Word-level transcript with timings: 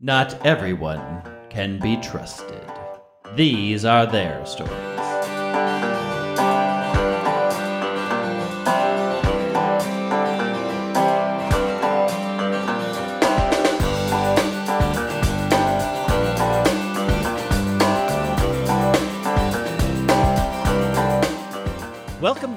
Not 0.00 0.46
everyone 0.46 1.22
can 1.50 1.80
be 1.80 1.96
trusted. 1.96 2.70
These 3.34 3.84
are 3.84 4.06
their 4.06 4.46
stories. 4.46 5.07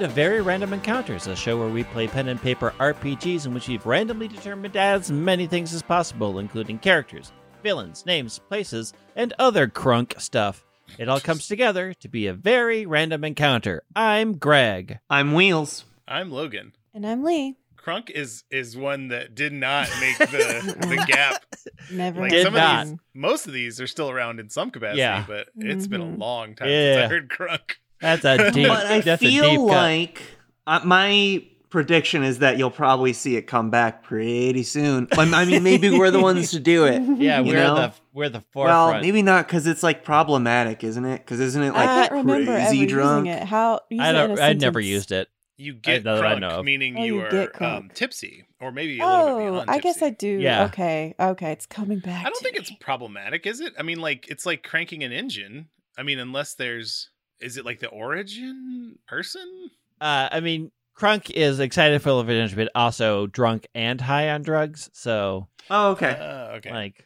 To 0.02 0.08
Very 0.08 0.42
Random 0.42 0.74
Encounters, 0.74 1.28
a 1.28 1.36
show 1.36 1.60
where 1.60 1.70
we 1.70 1.84
play 1.84 2.08
pen 2.08 2.28
and 2.28 2.42
paper 2.42 2.74
RPGs 2.80 3.46
in 3.46 3.54
which 3.54 3.68
we've 3.68 3.86
randomly 3.86 4.28
determined 4.28 4.76
as 4.76 5.12
many 5.12 5.46
things 5.46 5.76
as 5.76 5.84
possible, 5.84 6.40
including 6.40 6.80
characters, 6.80 7.32
villains, 7.62 8.04
names, 8.08 8.40
places, 8.40 8.94
and 9.16 9.32
other 9.38 9.68
crunk 9.68 10.20
stuff. 10.20 10.66
It 10.98 11.08
all 11.08 11.20
comes 11.20 11.48
together 11.48 11.94
to 11.94 12.08
be 12.08 12.26
a 12.26 12.34
very 12.34 12.88
random 12.88 13.24
encounter. 13.24 13.84
I'm 13.96 14.40
Greg. 14.40 14.98
I'm 15.08 15.34
Wheels. 15.36 15.86
I'm 16.08 16.32
Logan. 16.32 16.74
And 16.96 17.06
I'm 17.06 17.24
Lee. 17.24 17.58
Crunk 17.78 18.10
is 18.10 18.44
is 18.50 18.76
one 18.76 19.10
that 19.10 19.36
did 19.36 19.54
not 19.54 19.88
make 20.00 20.18
the 20.18 20.76
the 20.82 21.06
gap. 21.08 21.46
Never 21.92 22.22
Like 22.22 22.32
Did 22.32 22.46
some 22.46 22.54
not. 22.56 22.82
of 22.84 22.90
these, 22.90 23.00
most 23.14 23.46
of 23.46 23.54
these 23.54 23.80
are 23.80 23.88
still 23.88 24.10
around 24.10 24.40
in 24.40 24.50
some 24.50 24.72
capacity, 24.72 25.00
Yeah. 25.00 25.26
but 25.28 25.50
it's 25.58 25.86
been 25.88 26.02
a 26.02 26.06
Mhm. 26.06 26.18
long 26.20 26.56
time 26.56 26.70
Yeah. 26.70 26.94
since 26.96 27.06
I 27.06 27.08
heard 27.08 27.30
Crunk. 27.30 27.72
That's 28.02 28.26
a 28.26 28.52
deep. 28.52 28.68
but 28.68 28.86
I 28.86 29.00
that's 29.02 29.22
a 29.22 29.26
deep 29.26 29.42
feel 29.42 29.66
like 29.66 30.22
uh, 30.68 30.82
my 30.84 31.46
prediction 31.70 32.24
is 32.24 32.40
that 32.40 32.58
you'll 32.58 32.70
probably 32.70 33.14
see 33.14 33.36
it 33.38 33.44
come 33.44 33.70
back 33.70 34.04
pretty 34.04 34.64
soon. 34.64 35.08
I 35.14 35.22
I 35.22 35.46
mean, 35.46 35.64
maybe 35.64 35.90
we're 35.98 36.12
the 36.12 36.20
ones 36.20 36.52
to 36.52 36.60
do 36.60 36.86
it. 36.86 37.02
yeah, 37.18 37.40
we're 37.40 37.54
know? 37.56 37.76
the 37.76 37.94
we're 38.14 38.30
the 38.30 38.42
forefront. 38.52 38.94
Well, 38.94 39.02
maybe 39.02 39.22
not 39.22 39.48
because 39.48 39.66
it's 39.68 39.82
like 39.82 40.04
problematic, 40.04 40.84
isn't 40.84 41.06
it? 41.06 41.20
Because 41.20 41.40
isn't 41.40 41.64
it 41.64 41.70
I 41.70 41.86
like 41.86 42.10
can't 42.10 42.12
remember 42.12 42.52
ever 42.52 42.66
crazy 42.70 42.86
drunk? 42.86 43.26
using 43.28 43.42
it. 43.42 43.48
How? 43.48 43.80
use 43.90 44.02
I 44.02 44.08
it 44.08 44.10
in 44.10 44.16
don't. 44.30 44.40
a 44.40 44.44
I 44.44 44.54
never 44.54 44.80
used 44.80 45.12
it. 45.12 45.30
You 45.58 45.76
get 45.76 46.04
know 46.04 46.16
that 46.16 46.26
I 46.26 46.36
crunk, 46.36 46.40
know 46.42 46.64
meaning 46.64 46.98
Oh, 46.98 47.04
you, 47.04 47.16
you 47.18 47.22
are 47.22 47.30
get 47.30 47.62
um, 47.62 47.92
tipsy, 47.94 48.46
or 48.60 48.72
maybe 48.72 49.00
a 49.00 49.06
little 49.06 49.26
bit 49.26 49.32
Oh, 49.48 49.52
beyond 49.52 49.70
I 49.70 49.78
guess. 49.78 50.02
I 50.02 50.10
do. 50.10 50.28
Yeah. 50.28 50.66
Okay. 50.66 51.14
Okay. 51.20 51.52
It's 51.52 51.68
coming 51.68 52.00
back. 52.00 52.22
I 52.22 52.30
don't 52.30 52.38
to 52.38 52.44
think 52.44 52.56
it's 52.58 52.72
problematic, 52.80 53.46
is 53.46 53.60
it? 53.60 53.74
I 53.78 53.84
mean, 53.84 54.00
like 54.02 54.28
it's 54.28 54.46
like 54.46 54.64
cranking 54.64 55.04
an 55.04 55.12
engine. 55.12 55.70
I 56.00 56.04
mean, 56.04 56.18
unless 56.18 56.56
there's, 56.56 57.12
is 57.42 57.58
it 57.58 57.66
like 57.66 57.80
the 57.80 57.88
origin 57.90 58.98
person? 59.08 59.70
Uh, 60.00 60.30
I 60.32 60.40
mean, 60.40 60.72
Crunk 60.98 61.30
is 61.32 61.60
excited, 61.60 62.02
full 62.02 62.20
of 62.20 62.30
energy, 62.30 62.56
but 62.56 62.70
also 62.76 63.28
drunk 63.28 63.68
and 63.76 64.00
high 64.02 64.30
on 64.30 64.42
drugs. 64.44 64.90
So, 64.94 65.48
Oh, 65.70 65.92
okay. 65.92 66.10
Uh, 66.12 66.56
okay. 66.58 66.72
like, 66.72 67.06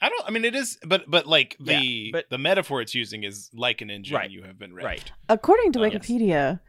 I 0.00 0.08
don't. 0.08 0.24
I 0.26 0.30
mean, 0.32 0.44
it 0.44 0.54
is, 0.54 0.78
but 0.84 1.04
but 1.08 1.26
like 1.26 1.56
Yeah, 1.60 1.78
the 1.80 2.10
but- 2.12 2.30
the 2.30 2.38
metaphor 2.38 2.80
it's 2.82 2.94
using 2.94 3.22
is 3.24 3.48
like 3.54 3.80
an 3.80 3.90
engine. 3.90 4.16
Right, 4.16 4.30
You 4.30 4.42
have 4.42 4.58
been 4.58 4.72
revved. 4.72 4.82
right. 4.84 5.12
According 5.28 5.72
to 5.72 5.80
Oh, 5.80 5.84
yes. 5.84 5.94
Wikipedia, 5.94 6.60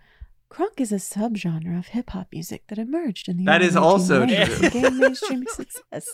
crunk 0.52 0.80
is 0.80 0.92
a 0.92 0.98
subgenre 0.98 1.78
of 1.80 1.88
hip 1.88 2.12
hop 2.12 2.28
music 2.32 2.68
that 2.68 2.78
emerged 2.78 3.28
in 3.28 3.38
the 3.38 3.46
That 3.46 3.62
early 3.62 3.68
is 3.70 3.76
also 3.76 4.24
1990s 4.26 4.60
true. 4.60 4.70
gained 4.70 4.98
mainstream 5.00 5.46
success 5.48 6.08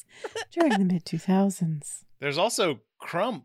during 0.52 0.72
the 0.80 0.86
mid 0.86 1.04
2000s. 1.06 2.04
There's 2.22 2.38
also 2.38 2.80
krump, 3.02 3.44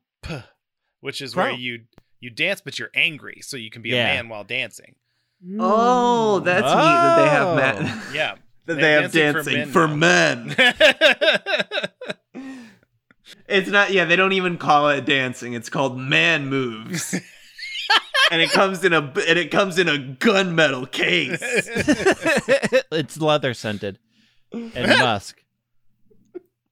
which 1.00 1.20
is 1.20 1.34
where 1.36 1.50
you 1.50 1.80
you 2.25 2.30
dance, 2.30 2.61
but 2.61 2.78
you're 2.78 2.91
angry, 2.94 3.41
so 3.42 3.56
you 3.56 3.70
can 3.70 3.83
be 3.83 3.91
Yeah. 3.91 4.11
a 4.12 4.14
man 4.17 4.28
while 4.28 4.42
dancing. 4.44 4.97
Oh, 5.61 6.41
that's 6.41 6.62
neat 6.62 6.70
that 6.75 7.17
they 7.22 7.28
have 7.28 7.47
Oh. 7.48 7.56
men. 7.56 8.03
Yeah. 8.14 8.34
that 8.67 8.75
They 8.77 8.80
they 8.80 8.92
have 8.92 9.03
have 9.05 9.12
dancing 9.12 9.55
dancing 9.55 9.67
for 9.72 9.86
for 9.86 9.89
men 9.89 10.55
men. 10.56 10.75
It's 13.48 13.69
not. 13.70 13.92
Yeah, 13.92 14.05
they 14.05 14.17
don't 14.17 14.33
even 14.33 14.58
call 14.58 14.89
it 14.91 15.05
dancing. 15.06 15.52
It's 15.55 15.69
called 15.69 15.98
man 15.98 16.47
moves, 16.48 17.14
and 18.30 18.41
it 18.42 18.50
comes 18.50 18.84
in 18.84 18.92
a 18.92 19.00
and 19.00 19.39
it 19.39 19.50
comes 19.50 19.78
in 19.78 19.89
a 19.89 19.97
gunmetal 19.98 20.91
case. 20.91 21.39
it's 22.90 23.18
leather 23.18 23.55
scented 23.55 23.98
and 24.52 24.89
musk. 24.98 25.42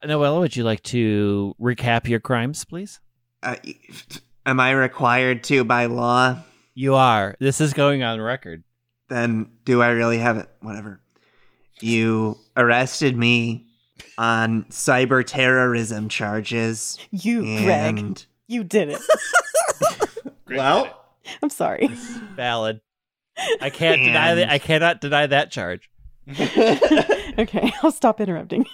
Noella, 0.04 0.40
would 0.40 0.56
you 0.56 0.64
like 0.64 0.82
to 0.84 1.54
recap 1.60 2.08
your 2.08 2.20
crimes, 2.20 2.64
please? 2.64 3.00
Uh, 3.42 3.56
am 4.46 4.60
I 4.60 4.72
required 4.72 5.44
to 5.44 5.64
by 5.64 5.86
law? 5.86 6.38
You 6.74 6.94
are. 6.94 7.36
This 7.38 7.60
is 7.60 7.72
going 7.74 8.02
on 8.02 8.20
record. 8.20 8.64
Then 9.08 9.50
do 9.64 9.82
I 9.82 9.88
really 9.90 10.18
have 10.18 10.36
it? 10.38 10.48
Whatever. 10.60 11.00
You 11.80 12.38
arrested 12.56 13.16
me 13.16 13.66
on 14.16 14.64
cyber 14.64 15.24
terrorism 15.26 16.08
charges. 16.08 16.98
You, 17.10 17.42
Greg. 17.62 18.20
You 18.48 18.64
did 18.64 18.90
it. 18.90 19.00
Well, 20.54 21.02
I'm 21.42 21.48
sorry. 21.48 21.86
Valid. 22.36 22.82
I 23.62 23.70
can't 23.70 24.02
deny 24.02 24.34
that. 24.34 24.50
I 24.50 24.58
cannot 24.58 25.00
deny 25.00 25.26
that 25.26 25.50
charge. 25.50 25.88
okay. 26.28 27.72
I'll 27.82 27.90
stop 27.90 28.20
interrupting. 28.20 28.66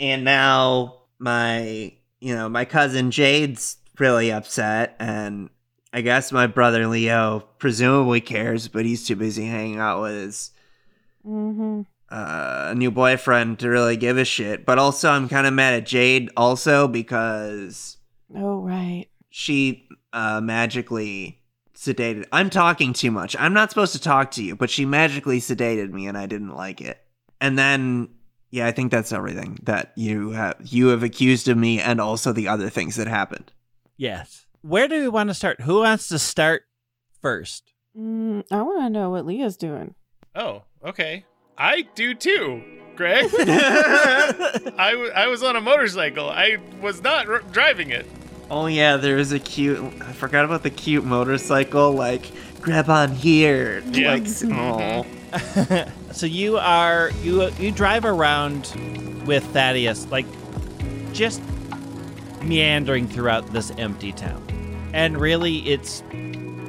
and 0.00 0.24
now 0.24 1.02
my 1.20 1.92
you 2.18 2.34
know 2.34 2.48
my 2.48 2.64
cousin 2.64 3.12
jade's 3.12 3.76
really 4.02 4.32
upset 4.32 4.96
and 4.98 5.48
i 5.92 6.00
guess 6.00 6.32
my 6.32 6.46
brother 6.48 6.88
leo 6.88 7.40
presumably 7.58 8.20
cares 8.20 8.66
but 8.66 8.84
he's 8.84 9.06
too 9.06 9.14
busy 9.16 9.46
hanging 9.46 9.78
out 9.78 10.00
with 10.02 10.14
his 10.14 10.50
hmm 11.22 11.82
uh, 12.10 12.74
new 12.76 12.90
boyfriend 12.90 13.58
to 13.58 13.70
really 13.70 13.96
give 13.96 14.18
a 14.18 14.24
shit. 14.24 14.66
But 14.66 14.78
also 14.78 15.08
i'm 15.10 15.28
kind 15.30 15.46
of 15.46 15.54
mad 15.54 15.72
at 15.74 15.86
jade 15.86 16.30
also 16.36 16.86
because 16.86 17.96
Oh, 18.34 18.60
right. 18.60 19.06
she 19.30 19.88
uh, 20.12 20.40
magically 20.42 21.40
sedated 21.74 22.26
i'm 22.32 22.50
talking 22.50 22.92
too 22.92 23.10
much. 23.10 23.34
I'm 23.38 23.54
not 23.54 23.70
supposed 23.70 23.92
to 23.94 24.00
talk 24.00 24.30
to 24.32 24.42
you 24.44 24.56
but 24.56 24.68
she 24.68 24.84
magically 24.84 25.40
sedated 25.40 25.90
me 25.92 26.06
and 26.06 26.18
i 26.18 26.26
didn't 26.26 26.54
like 26.54 26.80
it. 26.80 26.98
And 27.40 27.56
then 27.58 28.08
yeah 28.50 28.66
i 28.66 28.72
think 28.72 28.90
that's 28.92 29.12
everything 29.12 29.58
that 29.62 29.92
you 29.96 30.30
have 30.32 30.56
you 30.62 30.88
have 30.88 31.02
accused 31.02 31.48
of 31.48 31.56
me 31.56 31.80
and 31.80 31.98
also 32.00 32.30
the 32.32 32.48
other 32.48 32.68
things 32.68 32.96
that 32.96 33.06
happened 33.08 33.52
Yes. 33.96 34.46
Where 34.62 34.88
do 34.88 35.00
we 35.00 35.08
want 35.08 35.28
to 35.30 35.34
start? 35.34 35.60
Who 35.62 35.80
wants 35.80 36.08
to 36.08 36.18
start 36.18 36.62
first? 37.20 37.72
Mm, 37.98 38.44
I 38.50 38.62
want 38.62 38.82
to 38.82 38.90
know 38.90 39.10
what 39.10 39.26
Leo's 39.26 39.56
doing. 39.56 39.94
Oh, 40.34 40.62
okay. 40.84 41.24
I 41.58 41.82
do 41.94 42.14
too, 42.14 42.62
Greg. 42.96 43.30
I, 43.38 44.90
w- 44.92 45.10
I 45.14 45.26
was 45.26 45.42
on 45.42 45.56
a 45.56 45.60
motorcycle. 45.60 46.30
I 46.30 46.56
was 46.80 47.02
not 47.02 47.28
r- 47.28 47.40
driving 47.52 47.90
it. 47.90 48.06
oh 48.50 48.66
yeah 48.66 48.96
there 48.96 49.16
is 49.18 49.32
a 49.32 49.38
cute 49.38 49.78
i 50.02 50.12
forgot 50.12 50.44
about 50.44 50.62
the 50.62 50.68
cute 50.70 51.04
motorcycle 51.04 51.92
like 51.92 52.30
grab 52.60 52.90
on 52.90 53.10
here 53.14 53.82
Yeah. 53.92 54.12
like 54.14 54.26
oh 54.44 55.06
so 56.12 56.26
you 56.26 56.58
are 56.58 57.10
you 57.22 57.48
you 57.58 57.70
drive 57.70 58.04
around 58.04 58.68
with 59.26 59.44
Thaddeus 59.54 60.06
like 60.10 60.26
just 61.14 61.40
meandering 62.44 63.08
throughout 63.08 63.46
this 63.52 63.70
empty 63.78 64.12
town. 64.12 64.44
And 64.92 65.18
really 65.18 65.58
it's 65.68 66.02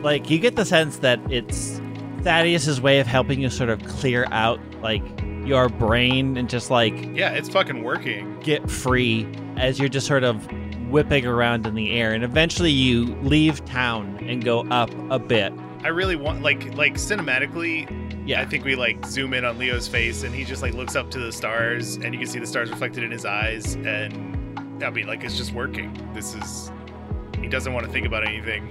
like 0.01 0.29
you 0.29 0.39
get 0.39 0.55
the 0.55 0.65
sense 0.65 0.97
that 0.99 1.19
it's 1.31 1.79
Thaddeus's 2.21 2.79
way 2.79 2.99
of 2.99 3.07
helping 3.07 3.41
you 3.41 3.49
sort 3.49 3.69
of 3.69 3.83
clear 3.85 4.25
out 4.31 4.59
like 4.81 5.03
your 5.45 5.67
brain 5.67 6.37
and 6.37 6.49
just 6.49 6.69
like 6.71 6.93
Yeah, 7.15 7.31
it's 7.31 7.49
fucking 7.49 7.83
working. 7.83 8.39
get 8.39 8.69
free 8.71 9.27
as 9.57 9.77
you're 9.79 9.89
just 9.89 10.07
sort 10.07 10.23
of 10.23 10.47
whipping 10.89 11.25
around 11.25 11.65
in 11.67 11.75
the 11.75 11.91
air 11.91 12.13
and 12.13 12.23
eventually 12.23 12.71
you 12.71 13.05
leave 13.23 13.63
town 13.65 14.17
and 14.27 14.43
go 14.43 14.61
up 14.69 14.89
a 15.09 15.19
bit. 15.19 15.51
I 15.83 15.89
really 15.89 16.15
want 16.15 16.43
like 16.43 16.75
like 16.75 16.93
cinematically. 16.93 17.89
Yeah. 18.25 18.39
I 18.39 18.45
think 18.45 18.63
we 18.63 18.75
like 18.75 19.05
zoom 19.05 19.33
in 19.33 19.43
on 19.43 19.57
Leo's 19.57 19.87
face 19.89 20.23
and 20.23 20.33
he 20.33 20.45
just 20.45 20.61
like 20.61 20.73
looks 20.73 20.95
up 20.95 21.11
to 21.11 21.19
the 21.19 21.31
stars 21.31 21.95
and 21.97 22.13
you 22.13 22.19
can 22.19 22.27
see 22.27 22.39
the 22.39 22.47
stars 22.47 22.69
reflected 22.69 23.03
in 23.03 23.11
his 23.11 23.25
eyes 23.25 23.75
and 23.75 24.39
I 24.81 24.89
mean 24.89 25.07
like 25.07 25.23
it's 25.23 25.37
just 25.37 25.53
working. 25.53 25.97
This 26.13 26.35
is 26.35 26.71
he 27.39 27.47
doesn't 27.47 27.73
want 27.73 27.85
to 27.85 27.91
think 27.91 28.05
about 28.05 28.25
anything 28.25 28.67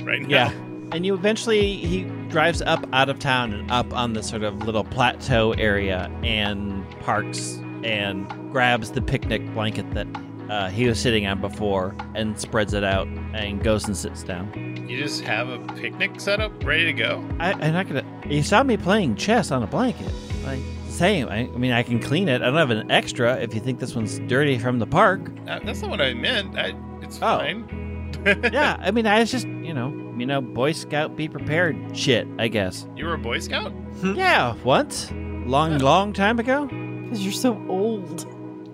right 0.04 0.22
now. 0.22 0.28
Yeah. 0.28 0.50
And 0.92 1.04
you 1.04 1.14
eventually 1.14 1.76
he 1.76 2.04
drives 2.28 2.62
up 2.62 2.84
out 2.92 3.08
of 3.08 3.18
town 3.18 3.52
and 3.52 3.70
up 3.70 3.92
on 3.92 4.12
this 4.12 4.28
sort 4.28 4.42
of 4.42 4.62
little 4.64 4.84
plateau 4.84 5.52
area 5.52 6.10
and 6.22 6.88
parks 7.00 7.58
and 7.82 8.28
grabs 8.52 8.92
the 8.92 9.02
picnic 9.02 9.42
blanket 9.54 9.90
that 9.92 10.06
uh, 10.50 10.68
he 10.68 10.86
was 10.86 11.00
sitting 11.00 11.26
on 11.26 11.40
before 11.40 11.94
and 12.14 12.38
spreads 12.38 12.74
it 12.74 12.84
out 12.84 13.06
and 13.34 13.62
goes 13.62 13.86
and 13.86 13.96
sits 13.96 14.22
down. 14.22 14.52
You 14.88 14.98
just 14.98 15.22
have 15.22 15.48
a 15.48 15.58
picnic 15.74 16.20
set 16.20 16.40
up 16.40 16.52
ready 16.64 16.84
to 16.84 16.92
go. 16.92 17.26
I, 17.40 17.52
I'm 17.52 17.72
not 17.72 17.88
gonna. 17.88 18.04
You 18.28 18.42
saw 18.42 18.62
me 18.62 18.76
playing 18.76 19.16
chess 19.16 19.50
on 19.50 19.62
a 19.62 19.66
blanket. 19.66 20.12
Like 20.44 20.60
same. 20.94 21.28
I, 21.28 21.40
I 21.40 21.56
mean, 21.56 21.72
I 21.72 21.82
can 21.82 22.00
clean 22.00 22.28
it. 22.28 22.40
I 22.42 22.46
don't 22.46 22.56
have 22.56 22.70
an 22.70 22.90
extra. 22.90 23.36
If 23.36 23.54
you 23.54 23.60
think 23.60 23.78
this 23.80 23.94
one's 23.94 24.18
dirty 24.20 24.58
from 24.58 24.78
the 24.78 24.86
park. 24.86 25.20
Uh, 25.48 25.60
that's 25.64 25.80
not 25.82 25.90
what 25.90 26.00
I 26.00 26.14
meant. 26.14 26.56
I, 26.58 26.74
it's 27.02 27.16
Oh. 27.16 27.38
fine. 27.38 28.12
yeah. 28.52 28.76
I 28.80 28.90
mean, 28.90 29.06
I 29.06 29.20
was 29.20 29.30
just 29.30 29.46
you 29.46 29.74
know 29.74 29.88
you 30.16 30.24
know 30.26 30.40
Boy 30.40 30.72
Scout 30.72 31.16
be 31.16 31.28
prepared 31.28 31.76
shit. 31.96 32.26
I 32.38 32.48
guess. 32.48 32.86
You 32.96 33.06
were 33.06 33.14
a 33.14 33.18
Boy 33.18 33.38
Scout? 33.40 33.72
Yeah. 34.02 34.54
Once. 34.64 35.10
Long, 35.46 35.78
long 35.78 36.12
time 36.14 36.38
ago. 36.38 36.66
Because 36.66 37.22
you're 37.22 37.32
so 37.32 37.62
old. 37.68 38.26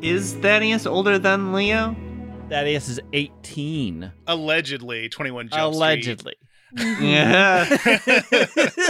is 0.03 0.35
thaddeus 0.35 0.87
older 0.87 1.19
than 1.19 1.53
leo 1.53 1.97
Thaddeus 2.49 2.89
is 2.89 3.01
18. 3.13 4.11
Allegedly, 4.27 5.09
21 5.09 5.49
Jump 5.49 5.75
Allegedly. 5.75 6.35
Yeah. 7.01 7.65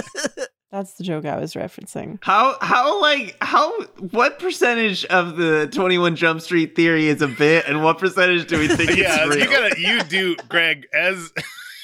That's 0.70 0.92
the 0.94 1.02
joke 1.04 1.24
I 1.24 1.36
was 1.36 1.54
referencing. 1.54 2.18
How 2.22 2.56
how 2.60 3.00
like 3.00 3.36
how 3.40 3.72
what 4.12 4.38
percentage 4.38 5.04
of 5.06 5.36
the 5.36 5.68
Twenty 5.72 5.98
One 5.98 6.14
Jump 6.14 6.40
Street 6.40 6.76
theory 6.76 7.08
is 7.08 7.22
a 7.22 7.28
bit, 7.28 7.64
and 7.66 7.82
what 7.82 7.98
percentage 7.98 8.46
do 8.46 8.58
we 8.58 8.68
think 8.68 8.90
Street. 8.90 8.98
Yeah, 9.02 9.26
it's 9.26 9.34
real? 9.36 9.44
you 9.44 9.50
gotta, 9.50 9.80
you 9.80 10.02
do, 10.04 10.36
Greg, 10.48 10.86
as 10.92 11.32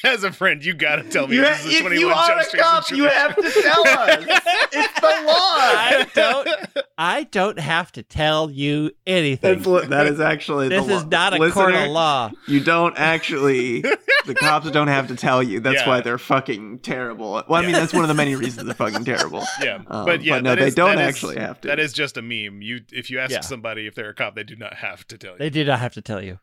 as 0.07 0.25
a 0.25 0.33
friend, 0.33 0.65
you 0.65 0.75
gotta 0.75 1.03
tell 1.05 1.27
me 1.29 1.37
You 1.37 1.45
ha- 1.45 1.51
this 1.51 1.67
is 1.67 1.75
if 1.75 1.81
21 1.81 2.01
you 2.01 2.09
Jump 2.09 2.31
are 2.31 2.39
a 2.39 2.45
Street. 2.45 2.63
cop, 2.63 2.91
you 2.91 3.05
have 3.05 3.37
to 3.37 3.43
tell 3.43 3.89
us. 3.89 4.25
it's 4.73 5.01
the 5.01 5.07
law. 5.27 5.57
I 5.59 6.07
don't 6.15 6.49
I 6.99 7.23
don't 7.25 7.59
have 7.59 7.93
to 7.93 8.03
tell 8.03 8.51
you 8.51 8.91
anything. 9.07 9.63
That's 9.63 9.89
that 9.89 10.07
is 10.07 10.21
actually 10.21 10.69
this 10.69 10.87
the 10.87 10.95
is 10.95 11.03
law. 11.05 11.09
not 11.09 11.33
a 11.35 11.39
Listener, 11.39 11.63
court 11.63 11.75
of 11.75 11.91
law. 11.91 12.31
You 12.47 12.61
don't 12.63 12.97
actually. 12.99 13.83
The 14.27 14.35
cops 14.35 14.71
don't 14.71 14.89
have 14.89 15.09
to 15.09 15.17
tell 15.17 15.43
you. 15.43 15.61
That's 15.61 15.83
Yeah. 15.83 15.89
why 15.89 16.01
they're 16.01 16.19
fucking 16.19 16.81
terrible. 16.81 17.43
Well, 17.49 17.55
I 17.55 17.63
mean, 17.63 17.73
that's 17.73 17.93
one 17.95 18.03
of 18.03 18.09
the 18.09 18.15
many 18.15 18.35
reasons 18.37 18.67
they're 18.67 18.75
fucking 18.75 19.05
terrible. 19.05 19.45
Yeah, 19.63 19.83
Um, 19.87 20.05
but 20.05 20.23
yeah, 20.23 20.37
but 20.37 20.43
no, 20.45 20.55
they 20.57 20.67
is- 20.69 20.75
don't 20.75 20.97
that 20.97 21.03
is- 21.03 21.15
actually 21.15 21.37
have 21.39 21.61
to. 21.61 21.69
That 21.69 21.79
is 21.79 21.93
just 21.93 22.17
a 22.17 22.23
meme. 22.23 22.61
You, 22.63 22.81
if 22.93 23.11
you 23.11 23.19
ask 23.21 23.31
Yeah. 23.31 23.41
somebody 23.41 23.87
if 23.87 23.95
they're 23.95 24.09
a 24.11 24.15
cop, 24.15 24.35
they 24.35 24.43
do 24.45 24.57
not 24.57 24.75
have 24.75 25.07
to 25.09 25.19
tell 25.19 25.33
you. 25.33 25.39
They 25.39 25.51
do 25.51 25.65
not 25.65 25.79
have 25.79 25.95
to 25.95 26.03
tell 26.03 26.21
you. 26.23 26.39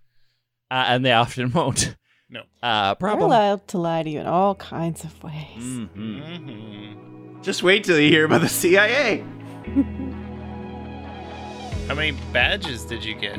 Uh, 0.72 0.86
and 0.88 1.06
they 1.06 1.12
often 1.12 1.52
won't. 1.52 1.96
No. 2.34 2.42
Uh 2.64 2.88
They're 2.90 2.96
problem. 2.96 3.30
allowed 3.30 3.68
to 3.70 3.78
lie 3.78 4.02
to 4.04 4.10
you 4.10 4.20
in 4.20 4.26
all 4.26 4.56
kinds 4.56 5.04
of 5.04 5.24
ways. 5.24 5.60
Mhm. 5.60 5.90
Mhm. 5.96 7.44
Just 7.44 7.62
wait 7.64 7.84
till 7.84 8.00
you 8.00 8.10
hear 8.10 8.26
about 8.26 8.42
the 8.42 8.50
CIA. 8.50 9.24
How 11.88 11.96
many 11.96 12.12
badges 12.32 12.86
did 12.86 13.04
you 13.06 13.14
get? 13.16 13.38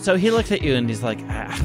So 0.00 0.16
he 0.16 0.30
looks 0.30 0.50
at 0.50 0.62
you 0.62 0.74
and 0.74 0.88
he's 0.88 1.02
like, 1.02 1.18
ah, 1.28 1.64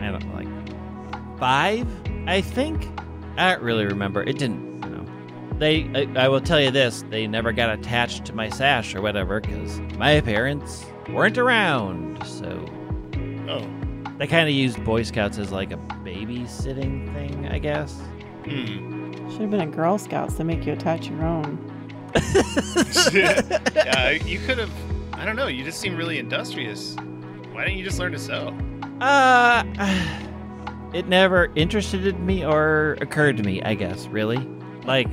I 0.00 0.10
don't 0.10 0.24
know, 0.26 0.34
like 0.34 1.38
five, 1.38 1.86
I 2.26 2.40
think. 2.40 2.88
I 3.36 3.52
don't 3.52 3.62
really 3.62 3.84
remember. 3.86 4.22
It 4.22 4.38
didn't, 4.38 4.82
you 4.82 4.90
know. 4.90 5.04
They, 5.58 5.84
I, 5.94 6.24
I 6.24 6.28
will 6.28 6.40
tell 6.40 6.60
you 6.60 6.70
this: 6.70 7.04
they 7.10 7.26
never 7.26 7.52
got 7.52 7.70
attached 7.70 8.24
to 8.26 8.32
my 8.34 8.48
sash 8.48 8.94
or 8.94 9.02
whatever 9.02 9.40
because 9.40 9.78
my 9.98 10.20
parents 10.20 10.84
weren't 11.12 11.38
around. 11.38 12.24
So 12.24 12.64
Oh, 13.48 13.66
they 14.18 14.26
kind 14.26 14.48
of 14.48 14.54
used 14.54 14.82
Boy 14.84 15.04
Scouts 15.04 15.38
as 15.38 15.52
like 15.52 15.70
a 15.70 15.76
babysitting 15.76 17.12
thing, 17.14 17.48
I 17.48 17.58
guess. 17.58 17.94
hmm. 18.44 18.98
Should 19.30 19.42
have 19.42 19.50
been 19.50 19.60
a 19.60 19.66
Girl 19.66 19.98
Scouts 19.98 20.34
to 20.34 20.44
make 20.44 20.66
you 20.66 20.72
attach 20.72 21.08
your 21.08 21.24
own. 21.24 21.64
yeah, 23.12 24.10
you 24.10 24.38
could 24.40 24.58
have. 24.58 24.72
I 25.12 25.24
don't 25.24 25.36
know. 25.36 25.46
You 25.46 25.64
just 25.64 25.80
seem 25.80 25.96
really 25.96 26.18
industrious. 26.18 26.96
Why 27.52 27.64
didn't 27.64 27.78
you 27.78 27.84
just 27.84 27.98
learn 27.98 28.12
to 28.12 28.18
sew? 28.18 28.56
Uh, 29.00 29.62
it 30.94 31.06
never 31.06 31.52
interested 31.54 32.18
me 32.18 32.44
or 32.44 32.96
occurred 33.00 33.36
to 33.36 33.42
me, 33.42 33.62
I 33.62 33.74
guess, 33.74 34.06
really. 34.08 34.38
Like, 34.84 35.08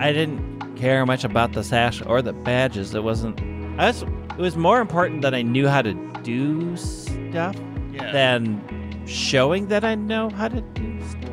I 0.00 0.12
didn't 0.12 0.76
care 0.76 1.04
much 1.06 1.24
about 1.24 1.52
the 1.52 1.62
sash 1.62 2.02
or 2.04 2.22
the 2.22 2.32
badges. 2.32 2.94
It 2.94 3.04
wasn't. 3.04 3.40
I 3.78 3.88
was, 3.88 4.02
it 4.02 4.38
was 4.38 4.56
more 4.56 4.80
important 4.80 5.22
that 5.22 5.34
I 5.34 5.42
knew 5.42 5.68
how 5.68 5.82
to 5.82 5.94
do 6.22 6.76
stuff 6.76 7.54
Yeah. 7.98 8.12
than 8.12 9.06
showing 9.06 9.68
that 9.68 9.84
I 9.84 9.94
know 9.94 10.30
how 10.30 10.48
to 10.48 10.60
do 10.60 11.00
stuff. 11.08 11.30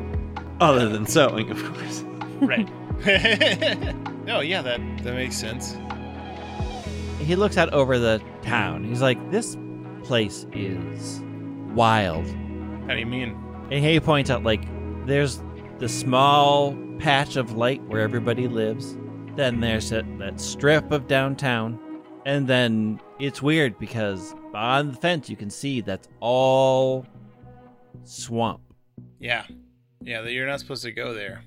Other 0.60 0.88
than 0.88 1.06
sewing, 1.06 1.50
of 1.50 1.62
course. 1.64 2.02
right. 2.40 2.68
no, 4.26 4.40
yeah, 4.40 4.62
that 4.62 4.80
that 5.02 5.14
makes 5.14 5.36
sense. 5.36 5.76
He 7.18 7.36
looks 7.36 7.56
out 7.56 7.72
over 7.72 7.98
the 7.98 8.22
town. 8.42 8.84
He's 8.84 9.02
like, 9.02 9.30
this 9.30 9.56
place 10.04 10.46
is 10.52 11.20
wild. 11.74 12.26
How 12.86 12.94
do 12.94 12.98
you 12.98 13.06
mean? 13.06 13.36
And 13.70 13.84
he 13.84 13.98
points 14.00 14.30
out, 14.30 14.44
like, 14.44 14.64
there's 15.06 15.42
the 15.78 15.88
small 15.88 16.76
patch 16.98 17.36
of 17.36 17.52
light 17.52 17.82
where 17.84 18.00
everybody 18.00 18.48
lives. 18.48 18.96
Then 19.34 19.60
there's 19.60 19.90
that, 19.90 20.04
that 20.18 20.40
strip 20.40 20.90
of 20.92 21.06
downtown. 21.08 21.78
And 22.26 22.48
then 22.48 23.00
it's 23.20 23.40
weird 23.40 23.78
because 23.78 24.34
on 24.52 24.90
the 24.90 24.96
fence 24.96 25.30
you 25.30 25.36
can 25.36 25.48
see 25.48 25.80
that's 25.80 26.08
all 26.18 27.06
swamp. 28.02 28.60
Yeah, 29.20 29.44
yeah, 30.02 30.22
that 30.22 30.32
you're 30.32 30.46
not 30.46 30.58
supposed 30.58 30.82
to 30.82 30.90
go 30.90 31.14
there. 31.14 31.44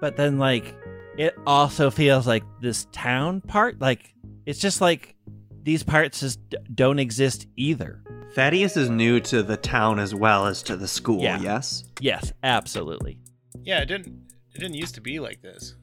But 0.00 0.16
then, 0.16 0.38
like, 0.38 0.76
it 1.16 1.34
also 1.46 1.90
feels 1.90 2.26
like 2.26 2.44
this 2.60 2.86
town 2.92 3.40
part, 3.40 3.80
like, 3.80 4.14
it's 4.44 4.58
just 4.60 4.82
like 4.82 5.16
these 5.62 5.82
parts 5.82 6.20
just 6.20 6.40
don't 6.74 6.98
exist 6.98 7.46
either. 7.56 8.02
Thaddeus 8.34 8.76
is 8.76 8.90
new 8.90 9.20
to 9.20 9.42
the 9.42 9.56
town 9.56 9.98
as 9.98 10.14
well 10.14 10.46
as 10.46 10.62
to 10.64 10.76
the 10.76 10.86
school. 10.86 11.22
Yeah. 11.22 11.40
Yes. 11.40 11.84
Yes, 12.00 12.32
absolutely. 12.42 13.18
Yeah, 13.62 13.80
it 13.80 13.86
didn't. 13.86 14.14
It 14.54 14.58
didn't 14.60 14.74
used 14.74 14.94
to 14.96 15.00
be 15.00 15.20
like 15.20 15.40
this. 15.40 15.74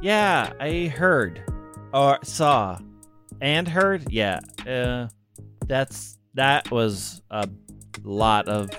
Yeah, 0.00 0.54
I 0.58 0.86
heard 0.86 1.42
or 1.92 2.18
saw 2.22 2.78
and 3.44 3.68
heard. 3.68 4.10
Yeah, 4.10 4.40
uh, 4.66 5.08
that's 5.66 6.18
that 6.32 6.70
was 6.70 7.22
a 7.30 7.48
lot 8.02 8.48
of 8.48 8.70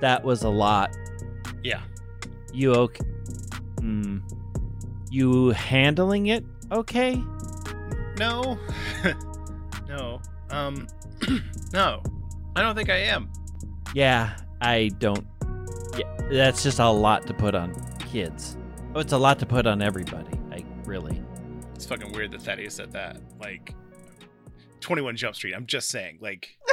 that 0.00 0.24
was 0.24 0.42
a 0.42 0.48
lot. 0.48 0.90
Yeah. 1.62 1.80
You 2.52 2.72
okay? 2.74 3.04
Hmm. 3.78 4.18
You 5.10 5.50
handling 5.50 6.26
it 6.26 6.44
okay? 6.72 7.22
No. 8.18 8.58
no. 9.88 10.20
Um. 10.50 10.88
no. 11.72 12.02
I 12.56 12.62
don't 12.62 12.74
think 12.74 12.90
I 12.90 12.96
am. 12.96 13.30
Yeah, 13.94 14.36
I 14.60 14.90
don't. 14.98 15.24
Yeah, 15.96 16.04
that's 16.30 16.64
just 16.64 16.80
a 16.80 16.88
lot 16.90 17.26
to 17.28 17.34
put 17.34 17.54
on 17.54 17.74
kids. 18.00 18.56
Oh, 18.94 19.00
it's 19.00 19.12
a 19.12 19.18
lot 19.18 19.38
to 19.38 19.46
put 19.46 19.68
on 19.68 19.80
everybody. 19.80 20.36
Like 20.50 20.66
really. 20.84 21.22
It's 21.76 21.86
fucking 21.86 22.12
weird 22.12 22.32
that 22.32 22.42
Thaddeus 22.42 22.74
said 22.74 22.92
that. 22.92 23.18
Like, 23.40 23.74
21 24.80 25.16
Jump 25.16 25.36
Street. 25.36 25.54
I'm 25.54 25.66
just 25.66 25.88
saying. 25.88 26.18
Like, 26.20 26.56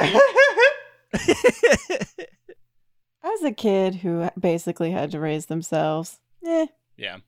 As 3.24 3.42
a 3.44 3.52
kid 3.52 3.96
who 3.96 4.28
basically 4.38 4.90
had 4.92 5.10
to 5.10 5.20
raise 5.20 5.46
themselves, 5.46 6.18
eh, 6.46 6.66
yeah. 6.96 7.18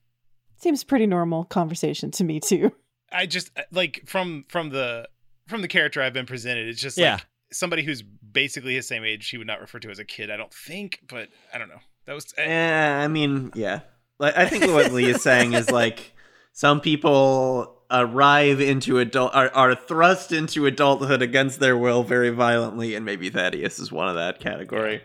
seems 0.57 0.83
pretty 0.83 1.05
normal 1.05 1.43
conversation 1.45 2.11
to 2.11 2.23
me 2.23 2.39
too. 2.39 2.71
I 3.11 3.25
just 3.25 3.51
uh, 3.57 3.63
like 3.71 4.03
from 4.07 4.45
from 4.47 4.69
the 4.69 5.07
from 5.47 5.61
the 5.61 5.67
character 5.67 6.01
I've 6.01 6.13
been 6.13 6.25
presented. 6.25 6.67
It's 6.67 6.81
just 6.81 6.97
Yeah. 6.97 7.15
like 7.15 7.25
somebody 7.51 7.83
who's 7.83 8.01
basically 8.01 8.75
his 8.75 8.87
same 8.87 9.03
age. 9.03 9.29
He 9.29 9.37
would 9.37 9.47
not 9.47 9.59
refer 9.59 9.79
to 9.79 9.89
as 9.89 9.99
a 9.99 10.05
kid. 10.05 10.31
I 10.31 10.37
don't 10.37 10.53
think, 10.53 10.99
but 11.09 11.27
I 11.53 11.57
don't 11.57 11.67
know. 11.69 11.81
That 12.07 12.13
was 12.13 12.33
uh, 12.37 12.43
Yeah, 12.43 13.01
I 13.03 13.07
mean, 13.09 13.51
yeah. 13.53 13.81
Like 14.17 14.37
I 14.37 14.47
think 14.47 14.65
what 14.71 14.93
Lee 14.93 15.09
is 15.09 15.21
saying 15.21 15.53
is 15.53 15.69
like 15.69 16.13
some 16.53 16.79
people 16.79 17.80
arrive 17.91 18.61
into 18.61 18.99
adult 18.99 19.33
are, 19.35 19.51
are 19.53 19.75
thrust 19.75 20.31
into 20.31 20.65
adulthood 20.65 21.21
against 21.21 21.59
their 21.59 21.77
will 21.77 22.03
very 22.03 22.29
violently, 22.29 22.95
and 22.95 23.05
maybe 23.05 23.29
Thaddeus 23.29 23.79
is 23.79 23.91
one 23.91 24.07
of 24.07 24.15
that 24.15 24.39
category. 24.39 25.01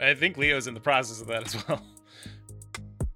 I 0.00 0.14
think 0.14 0.36
Leo's 0.36 0.66
in 0.66 0.74
the 0.74 0.80
process 0.80 1.20
of 1.20 1.26
that 1.28 1.46
as 1.46 1.68
well. 1.68 1.82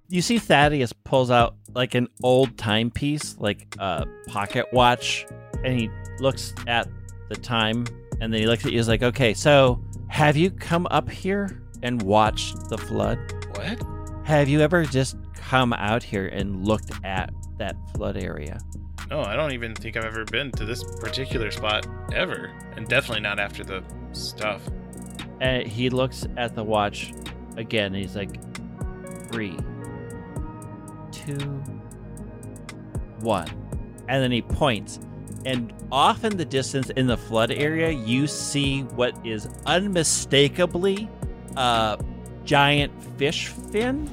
you 0.08 0.20
see 0.20 0.38
Thaddeus 0.38 0.92
pulls 0.92 1.30
out 1.30 1.56
like 1.74 1.94
an 1.94 2.08
old 2.22 2.58
timepiece, 2.58 3.36
like 3.38 3.74
a 3.78 4.06
pocket 4.26 4.66
watch, 4.72 5.26
and 5.64 5.78
he 5.78 5.90
looks 6.18 6.54
at 6.66 6.88
the 7.28 7.36
time 7.36 7.86
and 8.20 8.32
then 8.32 8.40
he 8.40 8.46
looks 8.46 8.64
at 8.64 8.72
you 8.72 8.78
he's 8.78 8.88
like, 8.88 9.02
Okay, 9.02 9.34
so 9.34 9.82
have 10.08 10.36
you 10.36 10.50
come 10.50 10.86
up 10.90 11.08
here 11.08 11.62
and 11.82 12.02
watched 12.02 12.68
the 12.68 12.78
flood? 12.78 13.18
What? 13.54 13.82
Have 14.24 14.48
you 14.48 14.60
ever 14.60 14.84
just 14.84 15.16
come 15.34 15.72
out 15.72 16.02
here 16.02 16.26
and 16.28 16.66
looked 16.66 16.92
at 17.04 17.32
that 17.58 17.76
flood 17.94 18.16
area? 18.16 18.60
No, 19.10 19.20
I 19.22 19.36
don't 19.36 19.52
even 19.52 19.74
think 19.74 19.96
I've 19.96 20.04
ever 20.04 20.24
been 20.24 20.50
to 20.52 20.64
this 20.64 20.82
particular 21.00 21.50
spot 21.50 21.86
ever, 22.12 22.52
and 22.76 22.88
definitely 22.88 23.22
not 23.22 23.38
after 23.38 23.62
the 23.62 23.82
stuff. 24.12 24.62
And 25.40 25.66
he 25.66 25.90
looks 25.90 26.26
at 26.36 26.54
the 26.54 26.64
watch 26.64 27.12
again 27.56 27.94
he's 27.94 28.16
like, 28.16 28.38
Three, 29.30 29.56
two, 31.10 31.38
one. 33.20 33.48
And 34.08 34.22
then 34.22 34.30
he 34.30 34.42
points. 34.42 34.98
And 35.46 35.72
off 35.90 36.24
in 36.24 36.36
the 36.36 36.44
distance 36.44 36.90
in 36.90 37.06
the 37.06 37.16
flood 37.16 37.50
area, 37.50 37.90
you 37.90 38.26
see 38.26 38.82
what 38.82 39.14
is 39.24 39.48
unmistakably 39.66 41.08
a 41.56 41.98
giant 42.44 42.92
fish 43.16 43.48
fin, 43.48 44.08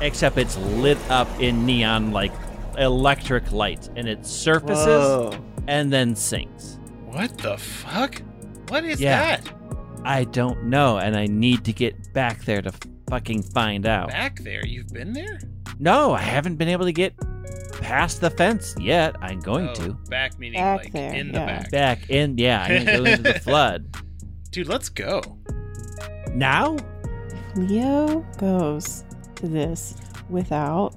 except 0.00 0.38
it's 0.38 0.56
lit 0.58 0.98
up 1.10 1.28
in 1.40 1.66
neon 1.66 2.12
like 2.12 2.32
electric 2.78 3.52
light 3.52 3.88
And 3.96 4.08
it 4.08 4.24
surfaces 4.26 4.86
Whoa. 4.86 5.32
and 5.68 5.92
then 5.92 6.14
sinks. 6.16 6.78
What 7.06 7.36
the 7.38 7.56
fuck? 7.58 8.22
What 8.68 8.84
is 8.84 9.00
Yeah. 9.00 9.36
that? 9.36 9.54
I 10.04 10.24
don't 10.24 10.64
know, 10.64 10.98
and 10.98 11.14
I 11.16 11.26
need 11.26 11.64
to 11.66 11.72
get 11.72 12.12
back 12.12 12.44
there 12.44 12.60
to 12.62 12.72
fucking 13.08 13.42
find 13.42 13.86
out. 13.86 14.08
Back 14.08 14.40
there? 14.40 14.66
You've 14.66 14.88
been 14.88 15.12
there? 15.12 15.38
No, 15.78 16.12
I 16.12 16.20
haven't 16.22 16.56
been 16.56 16.68
able 16.68 16.86
to 16.86 16.92
get 16.92 17.14
past 17.80 18.20
the 18.20 18.30
fence 18.30 18.74
yet. 18.80 19.14
I'm 19.20 19.38
going 19.40 19.68
Oh, 19.68 19.74
to. 19.74 19.92
Back 20.08 20.38
meaning 20.38 20.60
Back 20.60 20.84
like 20.84 20.92
there, 20.92 21.14
in 21.14 21.32
the 21.32 21.38
yeah. 21.38 21.46
back. 21.46 21.70
Back 21.70 22.10
in, 22.10 22.36
yeah, 22.38 22.62
I'm 22.62 22.84
gonna 22.84 22.98
go 22.98 23.04
into 23.04 23.22
the 23.32 23.38
flood. 23.44 23.96
Dude, 24.50 24.66
let's 24.68 24.88
go. 24.88 25.20
Now? 26.32 26.76
If 26.76 27.56
Leo 27.70 28.20
goes 28.38 29.04
to 29.36 29.46
this 29.46 29.94
without 30.30 30.94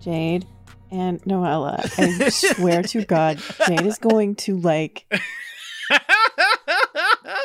Jade 0.00 0.46
and 0.90 1.22
Noella, 1.24 1.80
I 1.98 2.28
swear 2.30 2.82
to 2.82 3.04
God, 3.04 3.38
Jade 3.66 3.86
is 3.86 3.98
going 3.98 4.34
to 4.36 4.56
like. 4.58 5.04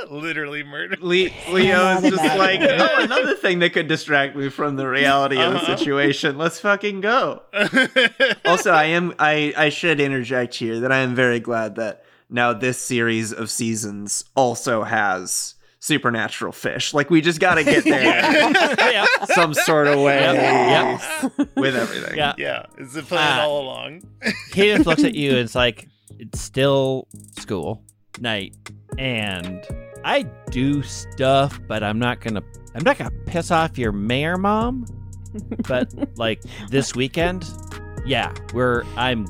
Literally 0.09 0.63
murder. 0.63 0.97
Le- 0.99 1.29
Leo 1.51 1.97
is 1.97 2.01
just 2.03 2.37
like, 2.37 2.59
oh, 2.61 3.03
another 3.03 3.35
thing 3.35 3.59
that 3.59 3.71
could 3.73 3.87
distract 3.87 4.35
me 4.35 4.49
from 4.49 4.75
the 4.75 4.87
reality 4.87 5.39
of 5.41 5.53
the 5.53 5.59
Uh-huh. 5.59 5.77
situation. 5.77 6.37
Let's 6.37 6.59
fucking 6.59 7.01
go. 7.01 7.41
also, 8.45 8.71
I 8.71 8.85
am 8.85 9.13
I 9.19 9.53
I 9.55 9.69
should 9.69 9.99
interject 9.99 10.55
here 10.55 10.79
that 10.81 10.91
I 10.91 10.97
am 10.99 11.15
very 11.15 11.39
glad 11.39 11.75
that 11.75 12.03
now 12.29 12.53
this 12.53 12.77
series 12.77 13.31
of 13.33 13.49
seasons 13.49 14.25
also 14.35 14.83
has 14.83 15.55
supernatural 15.83 16.53
fish. 16.53 16.93
Like 16.93 17.09
we 17.09 17.19
just 17.19 17.41
got 17.41 17.55
to 17.55 17.63
get 17.65 17.83
there 17.83 18.01
yeah. 18.91 19.05
some 19.33 19.53
sort 19.53 19.87
of 19.87 19.99
way 19.99 20.21
Yep. 20.21 21.01
with 21.57 21.75
everything. 21.75 22.17
Yeah. 22.17 22.33
yeah, 22.37 22.65
it's 22.77 22.95
a 22.95 23.03
plan 23.03 23.39
Ah. 23.39 23.43
all 23.43 23.63
along. 23.63 24.01
He 24.53 24.73
just 24.73 24.85
looks 24.85 25.03
at 25.03 25.13
you 25.13 25.31
and 25.31 25.39
it's 25.39 25.55
like, 25.55 25.89
it's 26.19 26.39
still 26.39 27.07
school 27.37 27.83
night. 28.21 28.55
And 28.97 29.61
I 30.05 30.23
do 30.51 30.83
stuff, 30.83 31.59
but 31.67 31.83
I'm 31.83 31.99
not 31.99 32.21
gonna 32.21 32.43
I'm 32.75 32.83
not 32.83 32.97
gonna 32.97 33.11
piss 33.25 33.51
off 33.51 33.77
your 33.77 33.91
mayor 33.91 34.37
mom. 34.37 34.85
But 35.67 35.91
like 36.17 36.41
this 36.69 36.95
weekend, 36.95 37.43
yeah, 38.05 38.31
we're 38.53 38.83
I'm 38.95 39.25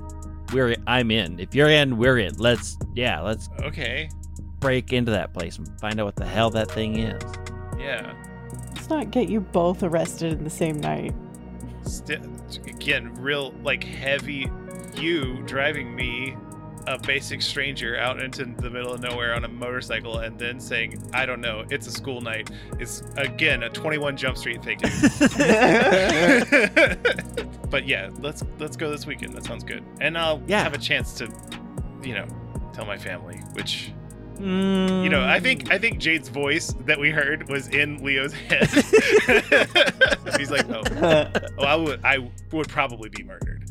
we're 0.53 0.75
I'm 0.85 1.09
in. 1.11 1.39
If 1.39 1.55
you're 1.55 1.69
in, 1.69 1.97
we're 1.97 2.19
in. 2.19 2.35
Let's 2.37 2.77
yeah, 2.93 3.21
let's 3.21 3.49
Okay. 3.61 4.09
Break 4.63 4.93
into 4.93 5.11
that 5.11 5.33
place 5.33 5.57
and 5.57 5.67
find 5.79 5.99
out 5.99 6.05
what 6.05 6.15
the 6.15 6.25
hell 6.25 6.49
that 6.51 6.71
thing 6.71 6.97
is. 6.99 7.21
Yeah. 7.77 8.13
Let's 8.69 8.89
not 8.89 9.11
get 9.11 9.27
you 9.29 9.41
both 9.41 9.83
arrested 9.83 10.33
in 10.33 10.43
the 10.43 10.49
same 10.49 10.79
night. 10.79 11.13
St- 11.83 12.21
again, 12.65 13.13
real 13.15 13.51
like 13.63 13.83
heavy. 13.83 14.49
You 14.95 15.41
driving 15.45 15.93
me, 15.95 16.35
a 16.87 16.97
basic 16.99 17.41
stranger, 17.41 17.97
out 17.97 18.21
into 18.21 18.45
the 18.45 18.69
middle 18.69 18.93
of 18.93 19.01
nowhere 19.01 19.33
on 19.35 19.43
a 19.43 19.47
motorcycle, 19.49 20.19
and 20.19 20.37
then 20.39 20.59
saying, 20.61 21.01
"I 21.13 21.25
don't 21.25 21.41
know, 21.41 21.65
it's 21.69 21.87
a 21.87 21.91
school 21.91 22.21
night." 22.21 22.49
It's 22.79 23.03
again 23.17 23.63
a 23.63 23.69
21 23.69 24.15
Jump 24.15 24.37
Street 24.37 24.63
thinking. 24.63 24.89
but 27.69 27.87
yeah, 27.87 28.09
let's 28.19 28.43
let's 28.59 28.77
go 28.77 28.89
this 28.91 29.05
weekend. 29.05 29.33
That 29.33 29.45
sounds 29.45 29.63
good, 29.63 29.83
and 29.99 30.17
I'll 30.17 30.41
Yeah. 30.47 30.63
have 30.63 30.73
a 30.73 30.77
chance 30.77 31.13
to, 31.15 31.29
you 32.03 32.13
know, 32.13 32.27
tell 32.73 32.85
my 32.85 32.97
family. 32.97 33.37
Which 33.53 33.91
Mm, 34.37 35.03
you 35.03 35.09
know, 35.09 35.23
I 35.23 35.39
think 35.39 35.71
I 35.71 35.77
think 35.77 35.99
Jade's 35.99 36.29
voice 36.29 36.73
that 36.85 36.99
we 36.99 37.11
heard 37.11 37.49
was 37.49 37.67
in 37.69 38.03
Leo's 38.03 38.33
head. 38.33 38.67
He's 40.37 40.51
like, 40.51 40.67
oh, 40.69 40.83
oh, 41.57 41.63
I 41.63 41.75
would 41.75 42.03
I 42.03 42.29
would 42.51 42.67
probably 42.67 43.09
be 43.09 43.23
murdered. 43.23 43.69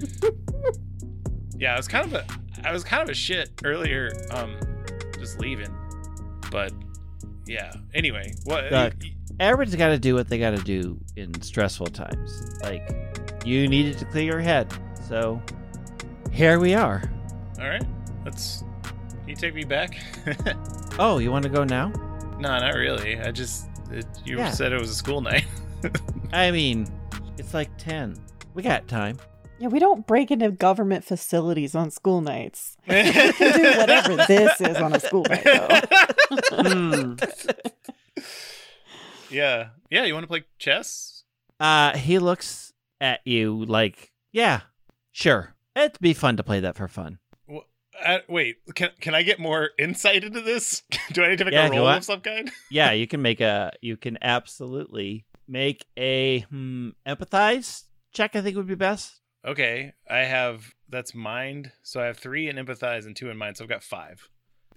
yeah, 1.56 1.74
I 1.74 1.76
was 1.76 1.88
kind 1.88 2.06
of 2.06 2.14
a 2.14 2.24
I 2.64 2.72
was 2.72 2.84
kind 2.84 3.02
of 3.02 3.08
a 3.08 3.14
shit 3.14 3.50
earlier, 3.64 4.12
um, 4.30 4.56
just 5.18 5.40
leaving, 5.40 5.74
but 6.50 6.72
yeah. 7.46 7.72
Anyway, 7.94 8.34
what? 8.44 8.70
Look. 8.70 8.94
everyone's 9.40 9.74
got 9.74 9.88
to 9.88 9.98
do 9.98 10.14
what 10.14 10.28
they 10.28 10.38
got 10.38 10.56
to 10.56 10.62
do 10.62 10.98
in 11.16 11.40
stressful 11.42 11.88
times. 11.88 12.58
Like, 12.62 12.88
you 13.44 13.68
needed 13.68 13.98
to 13.98 14.04
clear 14.06 14.24
your 14.24 14.40
head. 14.40 14.72
So, 15.08 15.42
here 16.30 16.58
we 16.60 16.74
are. 16.74 17.02
all 17.58 17.68
right, 17.68 17.84
let's. 18.24 18.64
Can 19.32 19.38
you 19.38 19.48
take 19.48 19.54
me 19.54 19.64
back? 19.64 19.96
Oh, 20.98 21.16
you 21.16 21.30
want 21.32 21.42
to 21.44 21.48
go 21.48 21.64
now? 21.64 21.88
no, 22.38 22.50
not 22.58 22.74
really. 22.74 23.18
I 23.18 23.30
just 23.32 23.66
it, 23.90 24.04
you 24.26 24.36
Yeah. 24.36 24.50
said 24.50 24.74
it 24.74 24.78
was 24.78 24.90
a 24.90 24.94
school 24.94 25.22
night. 25.22 25.46
I 26.34 26.50
mean, 26.50 26.86
it's 27.38 27.54
like 27.54 27.70
10. 27.78 28.14
We 28.52 28.62
got 28.62 28.86
time. 28.88 29.16
Yeah, 29.58 29.68
we 29.68 29.78
don't 29.78 30.06
break 30.06 30.30
into 30.30 30.50
government 30.50 31.02
facilities 31.02 31.74
on 31.74 31.90
school 31.90 32.20
nights. 32.20 32.76
We 32.86 33.10
can 33.10 33.32
do 33.56 33.78
whatever 33.78 34.16
this 34.28 34.60
is 34.60 34.76
on 34.76 34.92
a 34.94 35.00
school 35.00 35.24
night, 35.26 35.44
though. 35.44 35.80
Hmm. 36.62 37.14
yeah, 39.30 39.68
yeah. 39.90 40.04
You 40.04 40.12
want 40.12 40.24
to 40.24 40.28
play 40.28 40.44
chess? 40.58 41.24
Uh, 41.58 41.96
he 41.96 42.18
looks 42.18 42.74
at 43.00 43.20
you 43.24 43.64
like, 43.64 44.12
yeah, 44.30 44.60
sure. 45.10 45.54
It'd 45.74 45.98
be 46.00 46.12
fun 46.12 46.36
to 46.36 46.42
play 46.42 46.60
that 46.60 46.76
for 46.76 46.86
fun. 46.86 47.18
Uh, 48.04 48.18
wait, 48.28 48.56
can 48.74 48.90
can 49.00 49.14
I 49.14 49.22
get 49.22 49.38
more 49.38 49.70
insight 49.78 50.24
into 50.24 50.40
this? 50.40 50.82
Do 51.12 51.24
I 51.24 51.28
need 51.28 51.38
to 51.38 51.44
make 51.44 51.54
Yeah, 51.54 51.64
a 51.66 51.66
if 51.66 51.72
roll 51.72 51.86
of 51.88 52.04
some 52.04 52.20
kind? 52.20 52.50
Yeah, 52.70 52.92
you 52.92 53.06
can 53.06 53.22
make 53.22 53.40
a, 53.40 53.72
you 53.80 53.96
can 53.96 54.18
absolutely 54.22 55.24
make 55.48 55.86
a 55.96 56.40
hmm, 56.40 56.90
empathize 57.06 57.84
check, 58.12 58.36
I 58.36 58.40
think 58.40 58.56
would 58.56 58.66
be 58.66 58.74
best. 58.74 59.20
Okay, 59.44 59.92
I 60.08 60.18
have 60.18 60.72
that's 60.88 61.14
mind, 61.14 61.72
so 61.82 62.00
I 62.00 62.06
have 62.06 62.18
three 62.18 62.48
in 62.48 62.56
empathize 62.56 63.06
and 63.06 63.16
two 63.16 63.30
in 63.30 63.36
mind, 63.36 63.56
so 63.56 63.64
I've 63.64 63.70
got 63.70 63.82
five. 63.82 64.28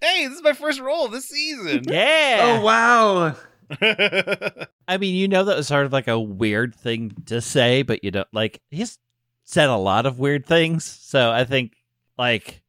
Hey, 0.02 0.28
this 0.28 0.38
is 0.38 0.44
my 0.44 0.54
first 0.54 0.80
roll 0.80 1.08
this 1.08 1.26
season. 1.30 1.84
Yeah. 1.90 2.60
Oh 2.60 2.66
wow. 2.66 3.36
I 4.88 4.98
mean, 4.98 5.16
you 5.16 5.28
know 5.28 5.44
that 5.44 5.58
was 5.58 5.68
sort 5.68 5.86
of 5.86 5.94
like 5.94 6.08
a 6.08 6.20
weird 6.20 6.76
thing 6.76 7.16
to 7.28 7.42
say, 7.42 7.82
but 7.82 8.04
you 8.04 8.12
don't 8.12 8.28
like 8.32 8.62
he's 8.70 9.00
said 9.44 9.70
a 9.70 9.76
lot 9.76 10.06
of 10.06 10.20
weird 10.20 10.46
things. 10.46 10.84
So 10.86 11.32
I 11.32 11.46
think 11.46 11.74
like 12.18 12.62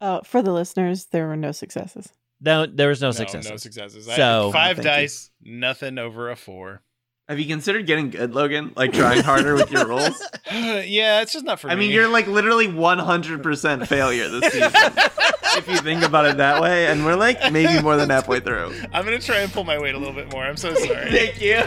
Uh, 0.00 0.20
for 0.22 0.42
the 0.42 0.52
listeners, 0.52 1.06
there 1.06 1.26
were 1.26 1.36
no 1.36 1.52
successes. 1.52 2.08
no 2.40 2.66
there 2.66 2.88
was 2.88 3.00
no, 3.00 3.08
no, 3.08 3.12
success. 3.12 3.48
no 3.48 3.56
successes. 3.56 4.06
So- 4.06 4.48
I, 4.48 4.52
five 4.52 4.76
Thank 4.76 4.86
you. 4.86 4.92
dice, 4.92 5.30
nothing 5.42 5.98
over 5.98 6.30
a 6.30 6.36
four. 6.36 6.82
Have 7.28 7.38
you 7.38 7.46
considered 7.46 7.86
getting 7.86 8.10
good, 8.10 8.34
Logan? 8.34 8.72
Like 8.74 8.92
trying 8.92 9.22
harder 9.22 9.54
with 9.54 9.70
your 9.70 9.86
rolls? 9.86 10.20
yeah, 10.52 11.20
it's 11.20 11.32
just 11.32 11.44
not 11.44 11.60
for 11.60 11.68
I 11.70 11.76
me. 11.76 11.84
I 11.84 11.86
mean, 11.86 11.94
you're 11.94 12.08
like 12.08 12.26
literally 12.26 12.66
100% 12.66 13.86
failure 13.86 14.28
this 14.28 14.52
season. 14.52 14.72
if 15.56 15.68
you 15.68 15.76
think 15.76 16.02
about 16.02 16.26
it 16.26 16.38
that 16.38 16.60
way, 16.60 16.88
and 16.88 17.04
we're 17.04 17.14
like 17.14 17.52
maybe 17.52 17.80
more 17.82 17.96
than 17.96 18.10
halfway 18.10 18.40
through. 18.40 18.74
I'm 18.92 19.04
gonna 19.04 19.20
try 19.20 19.36
and 19.38 19.52
pull 19.52 19.62
my 19.62 19.78
weight 19.78 19.94
a 19.94 19.98
little 19.98 20.12
bit 20.14 20.32
more. 20.32 20.42
I'm 20.42 20.56
so 20.56 20.74
sorry. 20.86 21.10
Thank 21.12 21.40
you. 21.40 21.62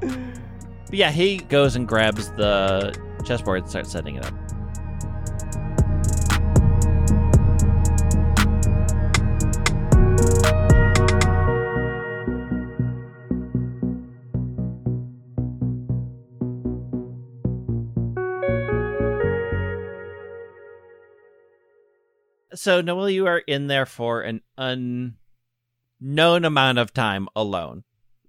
But 0.00 0.98
yeah, 0.98 1.10
he 1.10 1.38
goes 1.38 1.74
and 1.74 1.88
grabs 1.88 2.30
the 2.32 2.94
chessboard 3.24 3.62
and 3.62 3.70
starts 3.70 3.90
setting 3.90 4.16
it 4.16 4.26
up. 4.26 4.34
So 22.62 22.80
Noel, 22.80 23.10
you 23.10 23.26
are 23.26 23.40
in 23.40 23.66
there 23.66 23.86
for 23.86 24.22
an 24.22 24.40
unknown 24.56 25.16
amount 26.44 26.78
of 26.78 26.94
time 26.94 27.26
alone. 27.34 27.82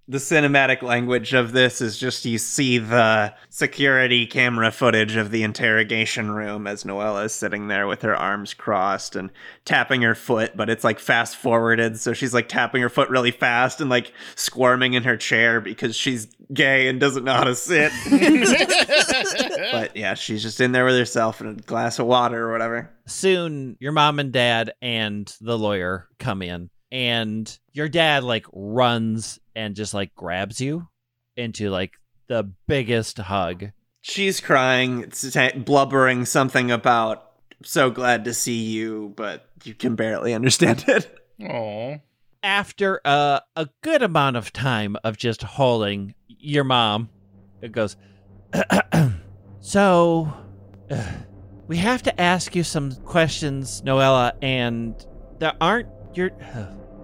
The 0.07 0.17
cinematic 0.17 0.81
language 0.81 1.33
of 1.33 1.53
this 1.53 1.79
is 1.79 1.97
just 1.97 2.25
you 2.25 2.37
see 2.37 2.77
the 2.77 3.33
security 3.49 4.25
camera 4.25 4.69
footage 4.69 5.15
of 5.15 5.31
the 5.31 5.43
interrogation 5.43 6.29
room 6.29 6.67
as 6.67 6.83
Noella 6.83 7.25
is 7.25 7.33
sitting 7.33 7.69
there 7.69 7.87
with 7.87 8.01
her 8.01 8.15
arms 8.15 8.53
crossed 8.53 9.15
and 9.15 9.29
tapping 9.63 10.01
her 10.01 10.13
foot, 10.13 10.57
but 10.57 10.69
it's 10.69 10.83
like 10.83 10.99
fast 10.99 11.37
forwarded. 11.37 11.97
So 11.97 12.11
she's 12.11 12.33
like 12.33 12.49
tapping 12.49 12.81
her 12.81 12.89
foot 12.89 13.09
really 13.09 13.31
fast 13.31 13.79
and 13.79 13.89
like 13.89 14.11
squirming 14.35 14.93
in 14.93 15.03
her 15.03 15.15
chair 15.15 15.61
because 15.61 15.95
she's 15.95 16.27
gay 16.53 16.89
and 16.89 16.99
doesn't 16.99 17.23
know 17.23 17.33
how 17.33 17.45
to 17.45 17.55
sit. 17.55 17.91
but 19.71 19.95
yeah, 19.95 20.15
she's 20.15 20.41
just 20.41 20.59
in 20.59 20.73
there 20.73 20.83
with 20.83 20.97
herself 20.97 21.39
and 21.39 21.59
a 21.59 21.63
glass 21.63 21.97
of 21.97 22.07
water 22.07 22.49
or 22.49 22.51
whatever. 22.51 22.89
soon 23.07 23.77
your 23.79 23.93
mom 23.93 24.19
and 24.19 24.33
dad 24.33 24.73
and 24.81 25.33
the 25.39 25.57
lawyer 25.57 26.09
come 26.19 26.41
in 26.41 26.69
and 26.93 27.59
your 27.73 27.89
dad 27.89 28.23
like 28.23 28.45
runs 28.53 29.39
and 29.55 29.75
just 29.75 29.93
like 29.93 30.13
grabs 30.15 30.61
you 30.61 30.87
into 31.35 31.69
like 31.69 31.93
the 32.27 32.49
biggest 32.67 33.17
hug 33.17 33.71
She's 34.05 34.41
crying, 34.41 35.11
sa- 35.11 35.51
blubbering 35.55 36.25
something 36.25 36.71
about 36.71 37.31
so 37.63 37.89
glad 37.89 38.25
to 38.25 38.33
see 38.33 38.63
you, 38.65 39.13
but 39.15 39.49
you 39.63 39.73
can 39.73 39.95
barely 39.95 40.33
understand 40.33 40.83
it. 40.89 41.19
Oh, 41.41 42.01
after 42.43 42.99
a, 43.05 43.41
a 43.55 43.69
good 43.81 44.03
amount 44.03 44.35
of 44.35 44.51
time 44.51 44.97
of 45.05 45.17
just 45.17 45.41
holding 45.41 46.13
your 46.27 46.65
mom 46.65 47.09
it 47.61 47.71
goes 47.71 47.95
so 49.61 50.31
uh, 50.91 51.11
we 51.67 51.77
have 51.77 52.03
to 52.03 52.21
ask 52.21 52.55
you 52.55 52.63
some 52.63 52.93
questions 53.05 53.81
noella 53.83 54.33
and 54.41 55.07
there 55.39 55.53
aren't 55.61 55.87
you're 56.13 56.31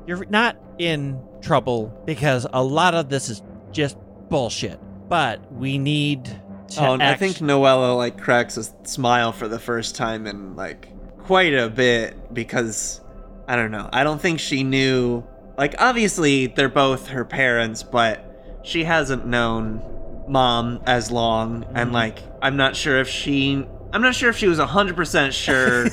you're 0.09 0.25
not 0.25 0.57
in 0.79 1.21
trouble 1.39 1.93
because 2.05 2.47
a 2.51 2.63
lot 2.63 2.95
of 2.95 3.09
this 3.09 3.29
is 3.29 3.43
just 3.71 3.95
bullshit 4.29 4.79
but 5.07 5.39
we 5.53 5.77
need 5.77 6.25
to 6.25 6.41
Oh, 6.85 6.93
and 6.93 7.01
I 7.03 7.15
think 7.15 7.37
Noella 7.37 7.95
like 7.95 8.19
cracks 8.19 8.57
a 8.57 8.63
smile 8.87 9.31
for 9.31 9.47
the 9.47 9.57
first 9.59 9.95
time 9.95 10.27
in 10.27 10.55
like 10.55 10.87
quite 11.19 11.53
a 11.53 11.67
bit 11.69 12.31
because 12.33 13.01
I 13.47 13.55
don't 13.55 13.71
know. 13.71 13.89
I 13.91 14.03
don't 14.03 14.21
think 14.21 14.39
she 14.39 14.63
knew 14.63 15.23
like 15.57 15.73
obviously 15.79 16.45
they're 16.45 16.69
both 16.69 17.07
her 17.07 17.25
parents, 17.25 17.81
but 17.81 18.59
she 18.63 18.83
hasn't 18.83 19.25
known 19.25 19.81
mom 20.27 20.79
as 20.85 21.09
long 21.09 21.65
and 21.73 21.89
Mhm. 21.89 21.93
like 21.93 22.19
I'm 22.39 22.55
not 22.55 22.75
sure 22.75 22.99
if 22.99 23.09
she 23.09 23.65
I'm 23.91 24.01
not 24.01 24.13
sure 24.15 24.29
if 24.29 24.37
she 24.37 24.47
was 24.47 24.59
100% 24.59 25.31
sure 25.31 25.85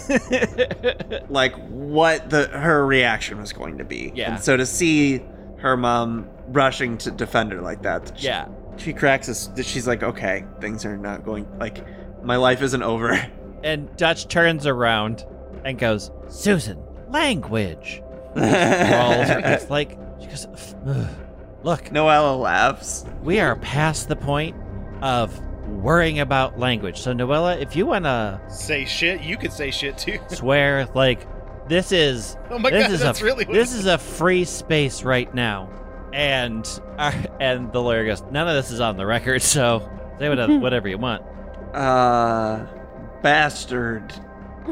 like 1.28 1.54
what 1.68 2.28
the 2.28 2.48
her 2.48 2.86
reaction 2.86 3.38
was 3.38 3.52
going 3.52 3.78
to 3.78 3.84
be. 3.84 4.12
Yeah. 4.14 4.34
And 4.34 4.42
so 4.42 4.56
to 4.56 4.66
see 4.66 5.22
her 5.58 5.76
mom 5.76 6.28
rushing 6.48 6.98
to 6.98 7.10
defend 7.10 7.52
her 7.52 7.60
like 7.60 7.82
that, 7.82 8.12
she, 8.16 8.26
yeah. 8.26 8.48
she 8.76 8.92
cracks 8.92 9.28
us. 9.28 9.48
She's 9.62 9.86
like, 9.86 10.02
okay, 10.02 10.44
things 10.60 10.84
are 10.84 10.96
not 10.96 11.24
going 11.24 11.46
like 11.58 11.84
my 12.22 12.36
life 12.36 12.62
isn't 12.62 12.82
over. 12.82 13.18
And 13.64 13.96
Dutch 13.96 14.28
turns 14.28 14.64
around 14.64 15.24
and 15.64 15.76
goes, 15.76 16.12
Susan, 16.28 16.80
language. 17.08 18.00
It's 18.36 19.70
like, 19.70 19.98
she 20.20 20.26
goes, 20.28 20.46
"Ugh. 20.86 21.08
look, 21.64 21.86
Noella 21.86 22.38
laughs. 22.38 23.04
we 23.24 23.40
are 23.40 23.56
past 23.56 24.08
the 24.08 24.14
point 24.14 24.54
of 25.02 25.40
worrying 25.66 26.20
about 26.20 26.58
language. 26.58 26.99
So, 26.99 27.12
Noella, 27.12 27.61
if 27.61 27.76
you 27.76 27.87
want 27.87 28.04
to 28.04 28.40
say 28.49 28.85
shit. 28.85 29.20
You 29.23 29.37
could 29.37 29.52
say 29.52 29.70
shit 29.70 29.99
too. 29.99 30.18
swear, 30.28 30.87
like, 30.94 31.26
this 31.68 31.90
is 31.92 32.37
Oh 32.50 32.58
my 32.58 32.70
this 32.70 32.85
god, 32.85 32.92
is 32.92 33.00
that's 33.00 33.20
a 33.20 33.25
really 33.25 33.44
what 33.44 33.54
this 33.54 33.75
it 33.75 33.78
is 33.80 33.87
a 33.87 33.99
free 33.99 34.44
space 34.44 35.02
right 35.02 35.32
now, 35.35 35.68
and 36.12 36.64
uh, 36.99 37.12
and 37.40 37.73
the 37.73 37.82
lawyer 37.82 38.06
goes, 38.06 38.23
none 38.30 38.46
of 38.49 38.54
this 38.54 38.70
is 38.70 38.80
on 38.80 38.96
the 38.96 39.04
record, 39.04 39.42
so 39.42 39.80
say 40.18 40.28
whatever, 40.28 40.58
whatever 40.61 40.88
you 40.88 40.99
want. 40.99 41.23
Uh, 41.75 42.66
bastard. 43.23 44.12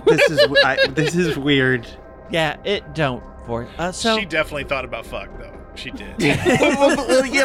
This 0.06 0.30
is 0.30 0.38
w- 0.40 0.62
I, 0.64 0.86
this 0.88 1.14
is 1.14 1.36
weird. 1.36 1.86
Yeah, 2.30 2.56
it 2.64 2.94
don't 2.94 3.22
for 3.44 3.68
uh, 3.78 3.92
so 3.92 4.18
she 4.18 4.24
definitely 4.24 4.64
thought 4.64 4.86
about 4.86 5.04
fuck 5.04 5.28
though. 5.38 5.52
She 5.74 5.90
did. 5.90 6.14
yeah, 6.18 6.42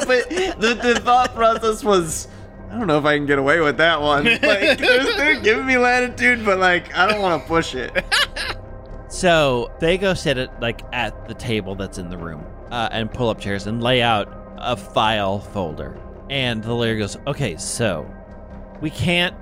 but 0.08 0.29
the, 0.29 0.79
the 0.82 1.00
thought 1.03 1.36
process 1.36 1.84
was, 1.84 2.29
I 2.70 2.78
don't 2.78 2.88
know 2.88 3.00
if 3.00 3.06
I 3.06 3.18
can 3.18 3.26
get 3.26 3.40
away 3.40 3.60
with 3.60 3.78
that 3.78 4.02
one. 4.02 4.26
Like, 4.26 4.78
they're, 4.78 4.78
they're 4.78 5.42
giving 5.42 5.66
me 5.66 5.78
latitude, 5.78 6.46
but 6.46 6.60
like, 6.60 6.96
I 6.96 7.08
don't 7.08 7.22
want 7.22 7.42
to 7.42 7.48
push 7.48 7.76
it. 7.76 8.06
So 9.10 9.72
they 9.80 9.98
go 9.98 10.14
sit 10.14 10.38
at 10.38 10.62
like 10.62 10.82
at 10.94 11.28
the 11.28 11.34
table 11.34 11.74
that's 11.74 11.98
in 11.98 12.10
the 12.10 12.18
room 12.18 12.46
uh, 12.70 12.90
and 12.92 13.12
pull 13.12 13.30
up 13.30 13.40
chairs 13.40 13.66
and 13.66 13.82
lay 13.82 14.04
out 14.04 14.32
a 14.58 14.78
file 14.78 15.40
folder. 15.40 16.00
And 16.30 16.64
the 16.64 16.74
lawyer 16.74 16.96
goes, 16.96 17.18
"Okay, 17.26 17.58
so 17.58 18.08
we 18.82 18.92
can't 18.92 19.36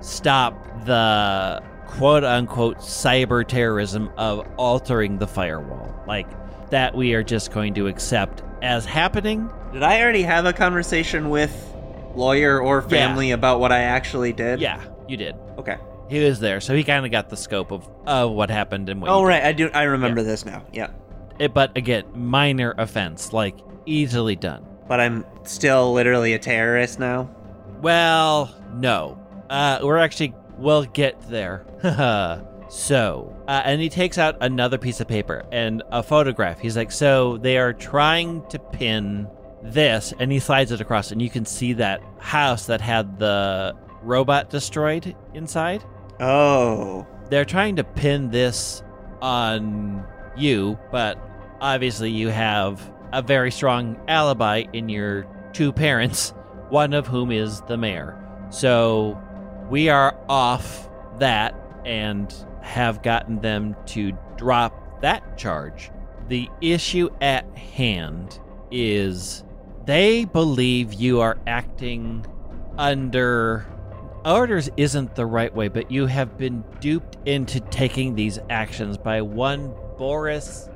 stop 0.00 0.84
the 0.84 1.62
quote 1.86 2.24
unquote 2.24 2.78
cyber 2.78 3.46
terrorism 3.46 4.10
of 4.16 4.46
altering 4.56 5.18
the 5.18 5.28
firewall. 5.28 5.94
Like 6.06 6.26
that, 6.70 6.94
we 6.94 7.14
are 7.14 7.22
just 7.22 7.52
going 7.52 7.74
to 7.74 7.86
accept 7.86 8.42
as 8.62 8.84
happening. 8.84 9.48
Did 9.72 9.84
I 9.84 10.02
already 10.02 10.22
have 10.22 10.44
a 10.44 10.52
conversation 10.52 11.30
with 11.30 11.73
lawyer 12.16 12.60
or 12.60 12.82
family 12.82 13.30
about 13.32 13.60
what 13.60 13.72
I 13.72 13.80
actually 13.80 14.32
did? 14.32 14.60
Yeah, 14.60 14.80
you 15.08 15.16
did. 15.16 15.34
Okay. 15.58 15.76
He 16.08 16.22
was 16.22 16.38
there, 16.40 16.60
so 16.60 16.74
he 16.74 16.84
kind 16.84 17.04
of 17.06 17.10
got 17.10 17.30
the 17.30 17.36
scope 17.36 17.72
of 17.72 17.88
of 18.06 18.30
what 18.32 18.50
happened 18.50 18.88
and 18.88 19.00
what. 19.00 19.10
Oh 19.10 19.24
right, 19.24 19.42
I 19.42 19.52
do. 19.52 19.70
I 19.72 19.84
remember 19.84 20.22
this 20.22 20.44
now. 20.44 20.62
Yeah, 20.72 20.90
It, 21.38 21.54
but 21.54 21.76
again, 21.76 22.04
minor 22.14 22.74
offense, 22.76 23.32
like 23.32 23.56
easily 23.86 24.36
done. 24.36 24.64
but 24.86 25.00
I'm 25.00 25.24
still 25.44 25.92
literally 25.94 26.34
a 26.34 26.38
terrorist 26.38 26.98
now. 27.00 27.30
Well, 27.80 28.54
no. 28.74 29.18
Uh, 29.50 29.78
we're 29.82 29.96
actually, 29.98 30.34
we'll 30.58 30.84
get 30.84 31.20
there. 31.28 31.64
so, 32.68 33.34
uh, 33.46 33.62
and 33.64 33.80
he 33.80 33.88
takes 33.88 34.18
out 34.18 34.36
another 34.40 34.78
piece 34.78 35.00
of 35.00 35.08
paper 35.08 35.44
and 35.52 35.82
a 35.90 36.02
photograph. 36.02 36.58
He's 36.60 36.76
like, 36.76 36.90
so 36.90 37.36
they 37.38 37.58
are 37.58 37.72
trying 37.72 38.46
to 38.48 38.58
pin 38.58 39.28
this, 39.64 40.12
and 40.18 40.30
he 40.30 40.38
slides 40.38 40.70
it 40.70 40.80
across, 40.80 41.10
and 41.10 41.20
you 41.20 41.30
can 41.30 41.44
see 41.44 41.72
that 41.74 42.02
house 42.18 42.66
that 42.66 42.80
had 42.80 43.18
the 43.18 43.74
robot 44.02 44.50
destroyed 44.50 45.16
inside. 45.32 45.82
Oh. 46.20 47.06
They're 47.30 47.46
trying 47.46 47.76
to 47.76 47.84
pin 47.84 48.30
this 48.30 48.82
on 49.22 50.06
you, 50.36 50.78
but 50.92 51.18
obviously 51.60 52.10
you 52.10 52.28
have 52.28 52.92
a 53.12 53.22
very 53.22 53.50
strong 53.50 53.98
alibi 54.06 54.64
in 54.72 54.88
your 54.88 55.26
two 55.52 55.72
parents, 55.72 56.34
one 56.68 56.92
of 56.92 57.06
whom 57.06 57.32
is 57.32 57.62
the 57.62 57.78
mayor. 57.78 58.20
So 58.50 59.18
we 59.70 59.88
are 59.88 60.14
off 60.28 60.90
that 61.18 61.54
and 61.86 62.32
have 62.60 63.02
gotten 63.02 63.40
them 63.40 63.76
to 63.86 64.12
drop 64.36 65.00
that 65.00 65.38
charge. 65.38 65.90
The 66.28 66.48
issue 66.60 67.08
at 67.20 67.46
hand 67.56 68.40
is 68.70 69.44
they 69.84 70.24
believe 70.24 70.94
you 70.94 71.20
are 71.20 71.38
acting 71.46 72.26
under 72.78 73.66
orders 74.24 74.70
isn't 74.76 75.14
the 75.14 75.26
right 75.26 75.54
way, 75.54 75.68
but 75.68 75.90
you 75.90 76.06
have 76.06 76.38
been 76.38 76.64
duped 76.80 77.16
into 77.26 77.60
taking 77.60 78.14
these 78.14 78.38
actions 78.50 78.96
by 78.96 79.20
one 79.22 79.74
Boris 79.98 80.68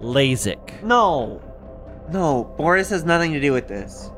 Lazik. 0.00 0.82
No. 0.82 1.40
No, 2.10 2.44
Boris 2.56 2.90
has 2.90 3.04
nothing 3.04 3.32
to 3.32 3.40
do 3.40 3.52
with 3.52 3.68
this. 3.68 4.10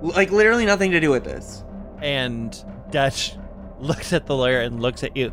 Like 0.00 0.30
literally 0.30 0.66
nothing 0.66 0.90
to 0.92 1.00
do 1.00 1.10
with 1.10 1.24
this. 1.24 1.64
And 2.00 2.56
Dutch 2.90 3.36
looks 3.78 4.12
at 4.12 4.26
the 4.26 4.36
lawyer 4.36 4.60
and 4.60 4.80
looks 4.80 5.04
at 5.04 5.16
you. 5.16 5.30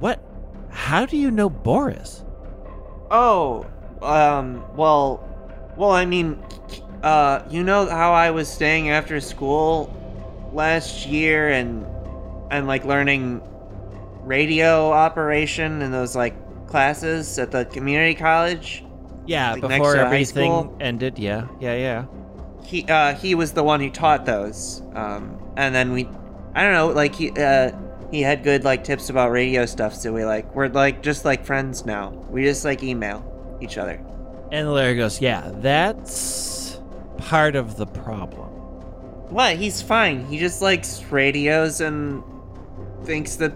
What? 0.00 0.22
How 0.70 1.06
do 1.06 1.16
you 1.16 1.30
know 1.30 1.48
Boris? 1.48 2.24
Oh, 3.10 3.66
um, 4.02 4.64
well, 4.76 5.28
well, 5.76 5.90
I 5.90 6.04
mean, 6.04 6.42
uh, 7.04 7.46
you 7.50 7.62
know 7.62 7.86
how 7.86 8.12
I 8.12 8.30
was 8.30 8.48
staying 8.48 8.88
after 8.88 9.20
school 9.20 9.92
last 10.52 11.06
year 11.06 11.50
and 11.50 11.86
and 12.50 12.66
like 12.66 12.84
learning 12.84 13.42
radio 14.22 14.90
operation 14.90 15.82
in 15.82 15.92
those 15.92 16.16
like 16.16 16.34
classes 16.66 17.38
at 17.38 17.50
the 17.50 17.66
community 17.66 18.14
college. 18.14 18.84
Yeah, 19.26 19.52
Like 19.52 19.62
before 19.62 19.96
everything 19.96 20.76
ended. 20.80 21.18
Yeah, 21.18 21.48
yeah, 21.60 21.76
yeah. 21.76 22.04
He 22.64 22.84
uh 22.88 23.14
he 23.14 23.34
was 23.34 23.52
the 23.52 23.62
one 23.62 23.80
who 23.80 23.90
taught 23.90 24.24
those. 24.24 24.82
Um, 24.94 25.38
and 25.56 25.74
then 25.74 25.92
we, 25.92 26.08
I 26.54 26.62
don't 26.62 26.72
know, 26.72 26.88
like 26.88 27.14
he 27.14 27.30
uh 27.30 27.72
he 28.10 28.22
had 28.22 28.44
good 28.44 28.64
like 28.64 28.84
tips 28.84 29.10
about 29.10 29.30
radio 29.30 29.66
stuff. 29.66 29.94
So 29.94 30.12
we 30.12 30.24
like 30.24 30.54
we're 30.54 30.68
like 30.68 31.02
just 31.02 31.24
like 31.24 31.44
friends 31.44 31.84
now. 31.84 32.10
We 32.30 32.44
just 32.44 32.64
like 32.64 32.82
email 32.82 33.20
each 33.60 33.76
other. 33.76 34.00
And 34.52 34.68
the 34.68 34.72
lawyer 34.72 34.94
goes, 34.94 35.20
Yeah, 35.20 35.50
that's 35.56 36.53
part 37.24 37.56
of 37.56 37.76
the 37.76 37.86
problem. 37.86 38.48
What? 39.30 39.56
He's 39.56 39.80
fine. 39.82 40.26
He 40.26 40.38
just 40.38 40.60
likes 40.62 41.02
radios 41.10 41.80
and 41.80 42.22
thinks 43.04 43.36
that 43.36 43.52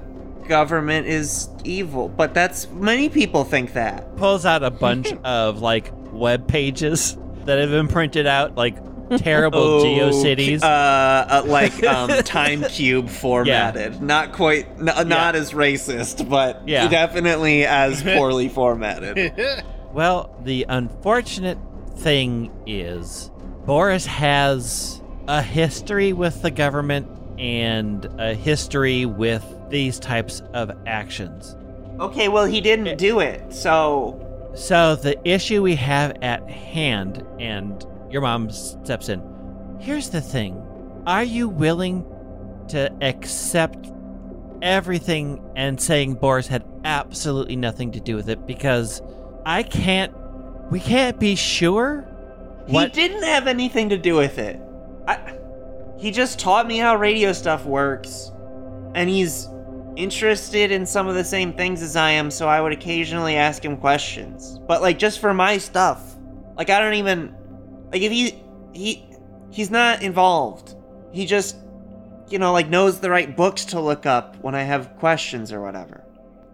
government 0.48 1.06
is 1.06 1.48
evil. 1.64 2.08
But 2.08 2.34
that's 2.34 2.68
many 2.70 3.08
people 3.08 3.44
think 3.44 3.74
that. 3.74 4.16
Pulls 4.16 4.46
out 4.46 4.62
a 4.62 4.70
bunch 4.70 5.12
of 5.24 5.60
like 5.60 5.92
web 6.12 6.48
pages 6.48 7.16
that 7.44 7.58
have 7.58 7.70
been 7.70 7.88
printed 7.88 8.26
out, 8.26 8.56
like 8.56 8.76
terrible 9.18 9.58
Oh, 9.80 9.84
GeoCities. 9.84 10.62
Uh, 10.62 10.66
uh, 10.66 11.42
like 11.46 11.82
um, 11.84 12.08
time 12.24 12.62
cube 12.64 13.08
formatted. 13.10 14.00
Not 14.02 14.32
quite. 14.32 14.66
N- 14.78 15.08
Not 15.08 15.36
as 15.36 15.52
racist, 15.52 16.28
but 16.28 16.66
Yeah. 16.66 16.88
definitely 16.88 17.64
as 17.66 18.02
poorly 18.02 18.48
formatted. 18.48 19.32
Well, 19.92 20.34
the 20.42 20.66
unfortunate 20.68 21.58
thing 21.96 22.50
is, 22.66 23.30
Boris 23.68 24.06
has 24.06 25.02
a 25.26 25.42
history 25.42 26.14
with 26.14 26.40
the 26.40 26.50
government 26.50 27.06
and 27.38 28.06
a 28.18 28.32
history 28.32 29.04
with 29.04 29.44
these 29.68 30.00
types 30.00 30.40
of 30.54 30.70
actions. 30.86 31.54
Okay, 32.00 32.30
well 32.30 32.46
he 32.46 32.62
didn't 32.62 32.88
eh. 32.88 32.94
do 32.94 33.20
it, 33.20 33.52
so 33.52 34.52
So, 34.54 34.96
the 34.96 35.20
issue 35.28 35.60
we 35.60 35.74
have 35.74 36.16
at 36.22 36.48
hand, 36.48 37.22
and 37.38 37.86
your 38.10 38.22
mom 38.22 38.50
steps 38.50 39.10
in. 39.10 39.22
Here's 39.78 40.08
the 40.08 40.22
thing 40.22 40.54
Are 41.06 41.22
you 41.22 41.46
willing 41.50 42.06
to 42.68 42.90
accept 43.02 43.92
everything 44.62 45.46
and 45.56 45.78
saying 45.78 46.14
Boris 46.14 46.46
had 46.46 46.64
absolutely 46.84 47.56
nothing 47.56 47.92
to 47.92 48.00
do 48.00 48.16
with 48.16 48.30
it? 48.30 48.46
Because 48.46 49.02
I 49.44 49.62
can't. 49.62 50.14
We 50.70 50.80
can't 50.80 51.20
be 51.20 51.36
sure. 51.36 52.08
He 52.68 52.86
didn't 52.88 53.22
have 53.22 53.46
anything 53.46 53.88
to 53.88 53.98
do 53.98 54.14
with 54.14 54.38
it. 54.38 54.60
I, 55.06 55.38
he 55.98 56.10
just 56.10 56.38
taught 56.38 56.66
me 56.66 56.78
how 56.78 56.96
radio 56.96 57.32
stuff 57.32 57.64
works, 57.64 58.30
and 58.94 59.08
he's 59.08 59.48
interested 59.96 60.70
in 60.70 60.86
some 60.86 61.08
of 61.08 61.16
the 61.16 61.24
same 61.24 61.52
things 61.52 61.82
as 61.82 61.96
I 61.96 62.10
am, 62.10 62.30
so 62.30 62.48
I 62.48 62.60
would 62.60 62.72
occasionally 62.72 63.36
ask 63.36 63.64
him 63.64 63.76
questions. 63.76 64.60
But 64.66 64.80
like 64.80 64.98
just 64.98 65.18
for 65.18 65.34
my 65.34 65.58
stuff. 65.58 66.16
Like 66.56 66.70
I 66.70 66.78
don't 66.78 66.94
even 66.94 67.34
like 67.92 68.02
if 68.02 68.12
he 68.12 68.42
he 68.72 69.04
he's 69.50 69.70
not 69.70 70.02
involved. 70.02 70.76
He 71.12 71.26
just 71.26 71.56
you 72.28 72.38
know 72.38 72.52
like 72.52 72.68
knows 72.68 73.00
the 73.00 73.10
right 73.10 73.36
books 73.36 73.64
to 73.66 73.80
look 73.80 74.06
up 74.06 74.36
when 74.42 74.54
I 74.54 74.62
have 74.62 74.96
questions 74.98 75.52
or 75.52 75.60
whatever. 75.60 76.04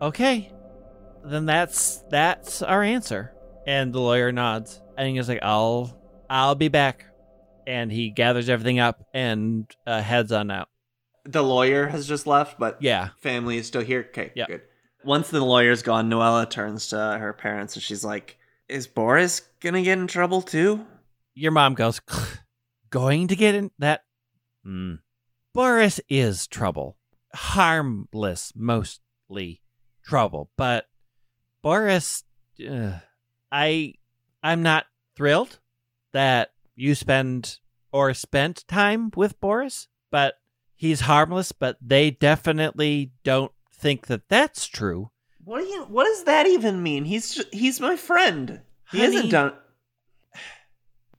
Okay. 0.01 0.51
Then 1.23 1.47
that's 1.47 1.99
that's 2.09 2.63
our 2.63 2.83
answer. 2.83 3.33
And 3.67 3.93
the 3.93 4.01
lawyer 4.01 4.33
nods 4.33 4.81
and 4.97 5.17
he's 5.17 5.29
like, 5.29 5.41
"I'll, 5.43 5.97
I'll 6.35 6.55
be 6.57 6.69
back." 6.69 7.07
And 7.67 7.91
he 7.91 8.11
gathers 8.11 8.49
everything 8.51 8.79
up 8.79 9.07
and 9.15 9.67
uh, 9.87 10.03
heads 10.03 10.33
on 10.33 10.51
out. 10.51 10.69
The 11.25 11.43
lawyer 11.43 11.87
has 11.87 12.07
just 12.07 12.27
left, 12.27 12.59
but 12.59 12.77
Yeah. 12.83 13.11
family 13.23 13.57
is 13.57 13.67
still 13.67 13.81
here. 13.83 14.05
Okay, 14.11 14.33
Yeah. 14.35 14.47
good. 14.47 14.63
Once 15.03 15.31
the 15.31 15.41
lawyer's 15.43 15.83
gone, 15.83 16.11
Noella 16.11 16.49
turns 16.51 16.89
to 16.89 16.97
her 16.97 17.33
parents 17.33 17.75
and 17.77 17.83
she's 17.83 18.05
like, 18.05 18.37
"Is 18.69 18.87
Boris 18.87 19.41
gonna 19.61 19.83
get 19.83 19.97
in 19.99 20.07
trouble 20.07 20.43
too?" 20.43 20.85
Your 21.35 21.53
mom 21.53 21.75
goes, 21.75 22.01
"Going 22.91 23.29
to 23.29 23.37
get 23.37 23.55
in 23.55 23.71
that." 23.79 24.05
Hmm. 24.63 24.97
Boris 25.55 26.01
is 26.09 26.47
trouble, 26.47 26.97
harmless, 27.35 28.53
mostly 28.57 29.63
trouble, 30.03 30.51
but 30.57 30.87
Boris, 31.63 32.25
uh, 32.69 32.99
I, 33.53 33.95
I'm 34.43 34.63
not 34.63 34.87
thrilled 35.17 35.61
that 36.15 36.53
you 36.75 36.95
spend 36.95 37.59
or 37.93 38.15
spent 38.15 38.67
time 38.67 39.13
with 39.15 39.39
Boris, 39.41 39.89
but 40.11 40.35
he's 40.75 41.03
harmless. 41.03 41.53
But 41.53 41.77
they 41.81 42.11
definitely 42.11 43.13
don't 43.23 43.53
think 43.73 44.07
that 44.07 44.29
that's 44.29 44.67
true. 44.67 45.11
What 45.45 45.61
do 45.61 45.67
you? 45.67 45.83
What 45.85 46.05
does 46.05 46.25
that 46.25 46.47
even 46.47 46.83
mean? 46.83 47.05
He's 47.05 47.45
he's 47.53 47.81
my 47.81 47.97
friend. 47.97 48.63
He 48.91 48.99
Honey. 49.01 49.13
hasn't 49.13 49.31
done. 49.33 49.53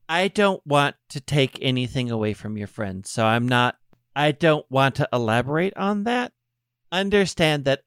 I 0.10 0.28
don't 0.28 0.66
want 0.66 0.96
to 1.10 1.20
take 1.20 1.58
anything 1.62 2.12
away 2.12 2.34
from 2.34 2.58
your 2.58 2.68
friend, 2.68 3.06
so 3.06 3.26
I'm 3.26 3.48
not. 3.48 3.76
I 4.16 4.32
don't 4.32 4.66
want 4.70 4.96
to 4.96 5.10
elaborate 5.12 5.76
on 5.78 6.04
that. 6.04 6.32
Understand 6.92 7.66
that 7.66 7.82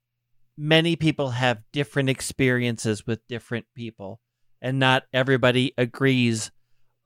many 0.57 0.97
people 0.97 1.31
have 1.31 1.63
different 1.73 2.11
experiences 2.11 3.07
with 3.07 3.27
different 3.29 3.67
people, 3.75 4.21
and 4.61 4.79
not 4.79 5.05
everybody 5.13 5.73
agrees 5.79 6.51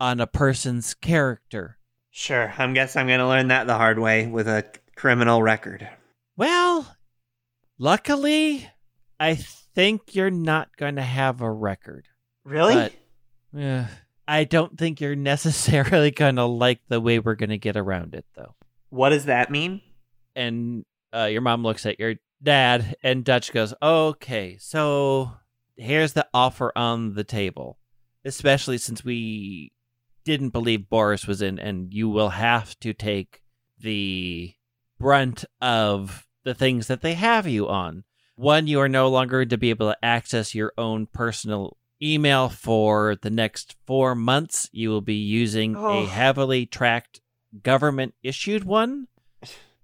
on 0.03 0.19
a 0.21 0.27
person's 0.27 0.95
character. 0.95 1.79
Sure, 2.11 2.53
I'm 2.59 2.75
guess 2.75 2.97
I'm 2.97 3.07
gonna 3.07 3.29
learn 3.29 3.49
that 3.49 3.67
the 3.67 3.77
hard 3.77 3.99
way 3.99 4.27
with 4.27 4.49
a 4.49 4.65
criminal 4.97 5.43
record. 5.43 5.89
Well, 6.37 6.97
luckily, 7.79 8.69
I 9.21 9.35
think 9.37 10.15
you're 10.15 10.31
not 10.31 10.77
going 10.77 10.97
to 10.97 11.03
have 11.03 11.41
a 11.41 11.51
record. 11.51 12.09
Really? 12.45 12.75
But- 12.75 12.93
Yeah. 13.53 13.87
I 14.27 14.45
don't 14.45 14.79
think 14.79 15.01
you're 15.01 15.17
necessarily 15.35 16.11
going 16.11 16.37
to 16.37 16.45
like 16.45 16.81
the 16.89 17.01
way 17.01 17.19
we're 17.19 17.35
going 17.35 17.51
to 17.51 17.59
get 17.59 17.77
around 17.77 18.15
it, 18.15 18.25
though. 18.35 18.55
what 18.91 19.11
does 19.11 19.27
that 19.27 19.51
mean? 19.51 19.81
and 20.35 20.85
uh, 21.15 21.25
your 21.25 21.43
mom 21.43 21.63
looks 21.63 21.85
at 21.85 22.01
your 22.01 22.15
dad, 22.43 22.97
and 23.03 23.23
Dutch 23.25 23.53
goes, 23.53 23.75
"Okay, 23.83 24.57
so 24.59 25.31
here's 25.77 26.15
the 26.15 26.27
offer 26.33 26.73
on 26.75 27.15
the 27.15 27.25
table. 27.25 27.79
Especially 28.25 28.79
since 28.79 29.05
we 29.05 29.72
didn't 30.25 30.51
believe 30.51 30.89
Boris 30.89 31.27
was 31.27 31.43
in, 31.43 31.59
and 31.59 31.93
you 31.93 32.09
will 32.09 32.31
have 32.31 32.79
to 32.81 32.93
take 32.93 33.43
the 33.79 34.55
brunt 34.99 35.45
of 35.61 36.27
the 36.45 36.55
things 36.55 36.87
that 36.87 37.03
they 37.03 37.15
have 37.15 37.47
you 37.47 37.69
on. 37.69 38.05
One, 38.37 38.67
you 38.67 38.81
are 38.81 38.89
no 38.89 39.09
longer 39.09 39.45
to 39.45 39.59
be 39.59 39.71
able 39.71 39.91
to 39.91 40.05
access 40.05 40.55
your 40.55 40.73
own 40.79 41.07
personal 41.07 41.77
email 42.03 42.49
for 42.49 43.17
the 43.21 43.31
next 43.31 43.77
four 43.87 44.15
months. 44.15 44.69
You 44.73 44.91
will 44.91 45.01
be 45.01 45.15
using 45.15 45.77
Oh. 45.77 46.03
a 46.03 46.07
heavily 46.07 46.67
tracked 46.67 47.21
government 47.63 48.15
issued 48.23 48.65
one." 48.65 49.09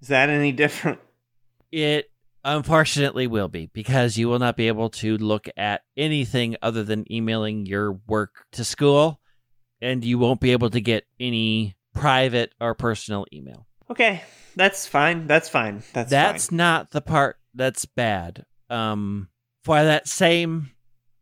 Is 0.00 0.08
that 0.08 0.28
any 0.30 0.52
different? 0.52 1.00
It 1.70 2.10
unfortunately 2.44 3.26
will 3.26 3.48
be 3.48 3.66
because 3.72 4.16
you 4.16 4.28
will 4.28 4.38
not 4.38 4.56
be 4.56 4.68
able 4.68 4.88
to 4.90 5.16
look 5.18 5.48
at 5.56 5.82
anything 5.96 6.56
other 6.62 6.82
than 6.82 7.10
emailing 7.12 7.66
your 7.66 7.92
work 8.06 8.46
to 8.52 8.64
school, 8.64 9.20
and 9.80 10.04
you 10.04 10.18
won't 10.18 10.40
be 10.40 10.52
able 10.52 10.70
to 10.70 10.80
get 10.80 11.04
any 11.20 11.76
private 11.94 12.52
or 12.60 12.74
personal 12.74 13.26
email. 13.32 13.66
Okay, 13.90 14.22
that's 14.56 14.86
fine. 14.86 15.26
That's 15.26 15.48
fine. 15.48 15.82
That's 15.92 16.10
that's 16.10 16.48
fine. 16.48 16.56
not 16.56 16.90
the 16.90 17.00
part 17.00 17.36
that's 17.54 17.86
bad. 17.86 18.44
Um, 18.68 19.28
for 19.64 19.82
that 19.82 20.08
same 20.08 20.70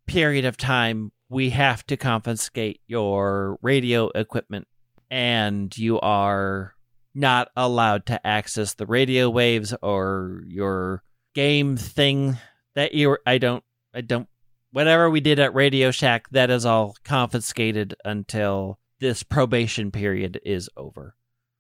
period 0.07 0.45
of 0.45 0.57
time, 0.57 1.13
we 1.29 1.51
have 1.51 1.87
to 1.87 1.97
confiscate 1.97 2.81
your 2.87 3.59
radio 3.63 4.09
equipment, 4.09 4.67
and 5.11 5.77
you 5.77 6.01
are 6.01 6.75
not 7.15 7.49
allowed 7.57 8.07
to 8.07 8.27
access 8.27 8.75
the 8.75 8.87
radio 8.87 9.31
waves 9.31 9.75
or 9.83 10.43
your 10.47 11.03
game 11.35 11.77
thing 11.77 12.37
that 12.75 12.95
you. 12.95 13.17
I 13.25 13.39
don't. 13.39 13.65
I 13.95 14.01
don't. 14.01 14.29
Whatever 14.77 15.09
we 15.09 15.21
did 15.21 15.39
at 15.39 15.55
Radio 15.55 15.91
Shack, 15.91 16.29
that 16.33 16.51
is 16.51 16.67
all 16.67 16.97
confiscated 17.03 17.95
until 18.05 18.79
this 19.01 19.23
probation 19.23 19.91
period 19.91 20.39
is 20.45 20.69
over. 20.77 21.15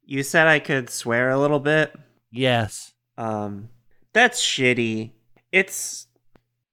You 0.04 0.22
said 0.22 0.46
I 0.46 0.58
could 0.58 0.90
swear 0.90 1.30
a 1.30 1.38
little 1.38 1.58
bit. 1.58 1.98
Yes. 2.30 2.92
Um, 3.16 3.70
that's 4.12 4.38
shitty. 4.42 5.12
It's 5.50 6.08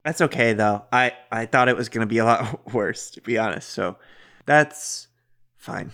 that's 0.04 0.20
okay 0.20 0.52
though. 0.52 0.84
I 0.92 1.14
I 1.32 1.46
thought 1.46 1.70
it 1.70 1.78
was 1.78 1.88
gonna 1.88 2.08
be 2.08 2.18
a 2.18 2.26
lot 2.26 2.74
worse 2.74 3.10
to 3.12 3.22
be 3.22 3.38
honest. 3.38 3.70
So 3.70 3.96
that's 4.46 5.08
fine. 5.56 5.92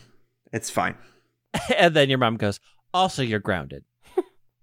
It's 0.52 0.72
fine. 0.72 0.96
and 1.78 1.96
then 1.96 2.10
your 2.10 2.18
mom 2.18 2.38
goes, 2.38 2.60
also, 2.92 3.22
you're 3.22 3.38
grounded. 3.38 3.84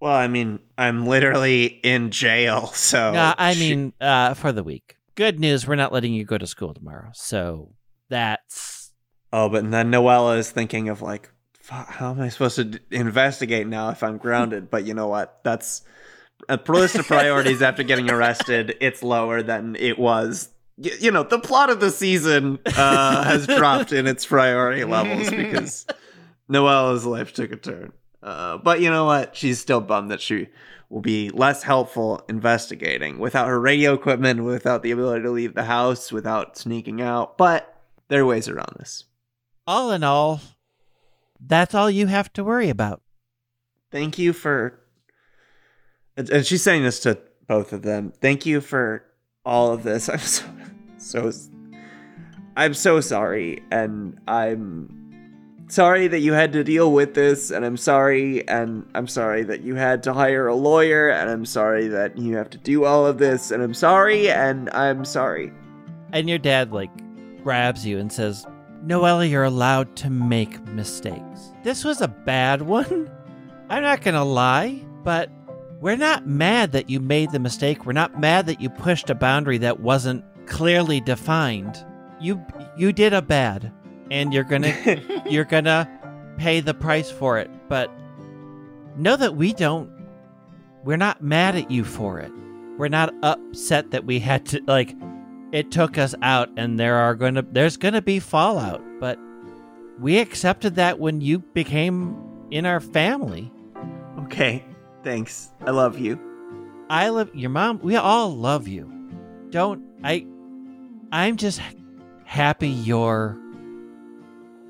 Well, 0.01 0.17
I 0.17 0.27
mean, 0.27 0.59
I'm 0.77 1.07
literally 1.07 1.65
in 1.65 2.11
jail, 2.11 2.67
so 2.67 3.15
Uh, 3.15 3.35
I 3.39 3.55
mean, 3.55 3.93
uh, 4.01 4.35
for 4.35 4.51
the 4.51 4.65
week. 4.65 4.96
Good 5.17 5.41
news, 5.41 5.67
we're 5.67 5.77
not 5.77 5.93
letting 5.93 6.13
you 6.13 6.25
go 6.25 6.37
to 6.39 6.47
school 6.47 6.75
tomorrow. 6.75 7.11
So 7.15 7.71
that's. 8.11 8.93
oh, 9.33 9.49
but 9.49 9.69
then 9.71 9.91
Noella 9.91 10.39
is 10.39 10.51
thinking 10.51 10.89
of 10.91 11.01
like, 11.03 11.31
how 11.69 12.11
am 12.11 12.21
I 12.21 12.29
supposed 12.29 12.57
to 12.57 12.65
d- 12.65 12.79
investigate 12.91 13.67
now 13.67 13.89
if 13.89 14.03
I'm 14.03 14.19
grounded? 14.19 14.71
But 14.71 14.85
you 14.87 14.93
know 14.95 15.09
what? 15.09 15.41
That's 15.43 15.83
a 16.49 16.61
list 16.69 16.97
of 16.97 17.07
priorities 17.07 17.63
after 17.63 17.83
getting 17.83 18.11
arrested. 18.11 18.77
It's 18.81 19.03
lower 19.03 19.43
than 19.43 19.75
it 19.77 19.99
was. 19.99 20.51
Y- 20.77 20.91
you 21.01 21.11
know, 21.11 21.23
the 21.23 21.41
plot 21.41 21.71
of 21.71 21.81
the 21.81 21.91
season 21.91 22.59
uh, 22.67 23.25
has 23.25 23.47
dropped 23.59 23.93
in 23.93 24.07
its 24.07 24.27
priority 24.27 24.85
levels 24.85 25.31
because 25.31 25.87
Noella's 26.49 27.07
life 27.07 27.33
took 27.33 27.53
a 27.53 27.57
turn. 27.57 27.93
Uh, 28.23 28.59
but 28.59 28.81
you 28.81 28.91
know 28.91 29.07
what? 29.07 29.35
She's 29.35 29.59
still 29.61 29.81
bummed 29.81 30.11
that 30.11 30.21
she 30.21 30.49
will 30.89 31.01
be 31.01 31.31
less 31.31 31.63
helpful 31.63 32.25
investigating 32.29 33.19
without 33.19 33.49
her 33.49 33.61
radio 33.61 33.93
equipment, 33.93 34.45
without 34.45 34.83
the 34.83 34.91
ability 34.91 35.23
to 35.23 35.31
leave 35.31 35.55
the 35.55 35.65
house, 35.65 36.13
without 36.13 36.57
sneaking 36.57 37.01
out. 37.01 37.37
But 37.37 37.75
there 38.09 38.23
are 38.23 38.27
ways 38.27 38.49
around 38.49 38.77
this. 38.79 39.05
All 39.67 39.91
in 39.91 40.05
all, 40.05 40.41
that's 41.41 41.75
all 41.75 41.91
you 41.91 42.07
have 42.07 42.33
to 42.35 42.45
worry 42.45 42.69
about. 42.69 43.03
Thank 43.91 44.19
you 44.19 44.33
for. 44.33 44.81
And 46.17 46.47
she's 46.47 46.63
saying 46.63 46.83
this 46.83 47.01
to 47.01 47.19
both 47.47 47.73
of 47.73 47.83
them. 47.83 48.13
Thank 48.21 48.47
you 48.47 48.61
for 48.61 49.05
all 49.45 49.73
of 49.73 49.83
this. 49.83 50.09
I'm 50.09 50.19
so, 50.19 50.45
so, 50.99 51.33
I'm 52.57 52.75
so 52.75 53.01
sorry, 53.01 53.63
and 53.71 54.19
I'm 54.27 55.06
sorry 55.69 56.09
that 56.09 56.21
you 56.21 56.33
had 56.33 56.53
to 56.53 56.65
deal 56.65 56.93
with 56.93 57.15
this, 57.15 57.51
and 57.51 57.65
I'm 57.65 57.77
sorry, 57.77 58.47
and 58.49 58.89
I'm 58.95 59.07
sorry 59.07 59.43
that 59.45 59.63
you 59.63 59.75
had 59.75 60.03
to 60.05 60.13
hire 60.13 60.47
a 60.47 60.55
lawyer, 60.55 61.09
and 61.09 61.31
I'm 61.31 61.45
sorry 61.45 61.89
that 61.89 62.17
you 62.17 62.37
have 62.37 62.51
to 62.51 62.59
do 62.59 62.85
all 62.85 63.07
of 63.07 63.19
this, 63.19 63.51
and 63.51 63.63
I'm 63.63 63.75
sorry, 63.75 64.31
and 64.31 64.71
I'm 64.71 65.05
sorry. 65.05 65.53
And 66.13 66.29
your 66.29 66.39
dad, 66.39 66.73
like, 66.73 66.91
grabs 67.43 67.87
you 67.87 67.99
and 67.99 68.13
says, 68.13 68.47
Noella, 68.87 69.29
you're 69.29 69.45
allowed 69.45 69.97
to 69.97 70.11
make 70.11 70.65
mistakes. 70.69 71.53
This 71.65 71.85
was 71.85 72.01
a 72.01 72.09
bad 72.09 72.63
one. 72.67 73.11
I'm 73.69 73.83
not 73.83 74.03
to 74.03 74.23
lie, 74.23 74.85
but 75.03 75.31
we're 75.81 75.97
not 75.97 76.27
mad 76.27 76.73
that 76.73 76.89
you 76.89 77.01
made 77.01 77.33
the 77.33 77.39
mistake. 77.39 77.85
We're 77.85 77.93
not 77.93 78.21
mad 78.21 78.47
that 78.47 78.61
you 78.61 78.71
pushed 78.71 79.11
a 79.11 79.15
boundary 79.15 79.59
that 79.59 79.81
wasn't 79.81 80.25
clearly 80.47 81.01
defined. 81.01 81.85
You 82.21 82.45
you 82.79 82.93
did 82.93 83.13
a 83.13 83.21
bad 83.21 83.73
and 84.11 84.33
you're 84.33 84.45
to 84.63 85.23
you're 85.31 85.45
to 85.65 85.89
pay 86.37 86.61
the 86.61 86.75
price 86.75 87.11
for 87.11 87.39
it, 87.39 87.51
but 87.69 87.91
know 88.97 89.17
that 89.17 89.37
we 89.37 89.53
don't 89.53 89.91
we're 90.85 90.97
not 90.97 91.23
mad 91.23 91.57
at 91.57 91.71
you 91.71 91.85
for 91.85 92.21
it. 92.21 92.33
We're 92.79 92.89
not 92.89 93.13
upset 93.23 93.91
that 93.91 94.05
we 94.05 94.21
had 94.21 94.47
to 94.47 94.63
like 94.67 94.95
it 95.53 95.71
took 95.71 95.99
us 95.99 96.15
out 96.23 96.51
and 96.57 96.79
there 96.79 96.97
are 96.97 97.15
to 97.35 97.43
there's 97.43 97.77
to 97.95 98.03
be 98.03 98.21
fallout, 98.21 98.83
but 99.01 99.19
we 99.99 100.19
accepted 100.19 100.75
that 100.77 100.99
when 100.99 101.21
you 101.21 101.39
became 101.39 102.17
in 102.51 102.67
our 102.67 102.81
family. 102.81 103.51
okay, 104.21 104.65
thanks. 105.03 105.51
I 105.65 105.71
love 105.71 105.99
you. 105.99 106.21
I 106.89 107.09
love 107.09 107.35
your 107.35 107.51
mom. 107.51 107.81
We 107.83 107.97
all 107.97 108.35
love 108.35 108.69
you. 108.69 108.93
Don't 109.51 109.83
I 110.05 110.27
I'm 111.11 111.37
just 111.37 111.61
happy 112.25 112.69
you're 112.69 113.39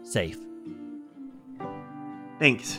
safe. 0.07 0.39
Thanks. 2.39 2.79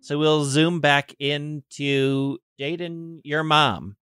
So 0.00 0.18
we'll 0.18 0.44
zoom 0.44 0.80
back 0.80 1.14
into 1.18 2.38
Jaden, 2.60 3.20
your 3.24 3.42
mom. 3.42 3.96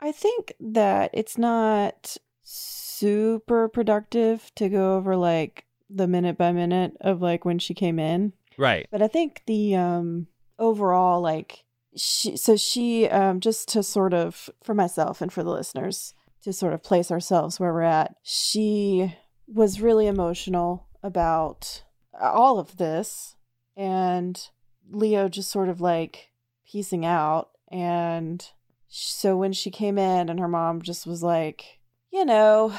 I 0.00 0.10
think 0.10 0.54
that 0.58 1.10
it's 1.12 1.36
not 1.36 2.16
super 2.42 3.68
productive 3.68 4.50
to 4.56 4.68
go 4.68 4.96
over 4.96 5.16
like 5.16 5.66
the 5.90 6.08
minute 6.08 6.38
by 6.38 6.52
minute 6.52 6.96
of 7.00 7.20
like 7.20 7.44
when 7.44 7.58
she 7.58 7.74
came 7.74 7.98
in. 7.98 8.32
Right. 8.56 8.86
But 8.90 9.02
I 9.02 9.08
think 9.08 9.42
the 9.46 9.76
um 9.76 10.28
overall 10.58 11.20
like 11.20 11.64
she 11.96 12.36
so 12.36 12.56
she 12.56 13.08
um 13.08 13.40
just 13.40 13.68
to 13.68 13.82
sort 13.82 14.14
of 14.14 14.48
for 14.62 14.74
myself 14.74 15.20
and 15.20 15.32
for 15.32 15.42
the 15.42 15.50
listeners 15.50 16.14
to 16.42 16.52
sort 16.52 16.72
of 16.72 16.82
place 16.82 17.10
ourselves 17.10 17.60
where 17.60 17.72
we're 17.72 17.82
at. 17.82 18.16
She 18.22 19.14
was 19.46 19.80
really 19.80 20.06
emotional 20.06 20.86
about 21.02 21.82
all 22.20 22.58
of 22.58 22.76
this 22.78 23.36
and 23.76 24.48
Leo 24.90 25.28
just 25.28 25.50
sort 25.50 25.68
of 25.68 25.80
like 25.80 26.30
piecing 26.66 27.04
out 27.04 27.50
and 27.70 28.50
so 28.88 29.36
when 29.36 29.52
she 29.52 29.70
came 29.70 29.98
in 29.98 30.28
and 30.28 30.38
her 30.38 30.48
mom 30.48 30.82
just 30.82 31.06
was 31.06 31.22
like, 31.22 31.80
you 32.10 32.26
know, 32.26 32.74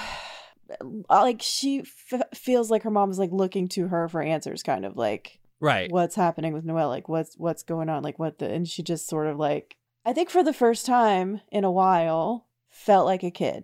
like 1.09 1.41
she 1.41 1.79
f- 2.11 2.21
feels 2.35 2.69
like 2.69 2.83
her 2.83 2.91
mom 2.91 3.09
is 3.09 3.19
like 3.19 3.31
looking 3.31 3.67
to 3.69 3.87
her 3.87 4.07
for 4.07 4.21
answers 4.21 4.61
kind 4.61 4.85
of 4.85 4.95
like 4.95 5.39
Right. 5.63 5.89
what's 5.89 6.15
happening 6.15 6.53
with 6.53 6.65
Noelle, 6.65 6.89
like 6.89 7.07
what's 7.07 7.35
what's 7.37 7.63
going 7.63 7.89
on, 7.89 8.03
like 8.03 8.19
what 8.19 8.37
the 8.39 8.49
and 8.49 8.67
she 8.67 8.83
just 8.83 9.07
sort 9.07 9.27
of 9.27 9.37
like 9.37 9.77
I 10.05 10.11
think 10.13 10.29
for 10.29 10.43
the 10.43 10.53
first 10.53 10.85
time 10.85 11.41
in 11.51 11.63
a 11.63 11.71
while 11.71 12.47
felt 12.69 13.05
like 13.05 13.23
a 13.23 13.31
kid 13.31 13.63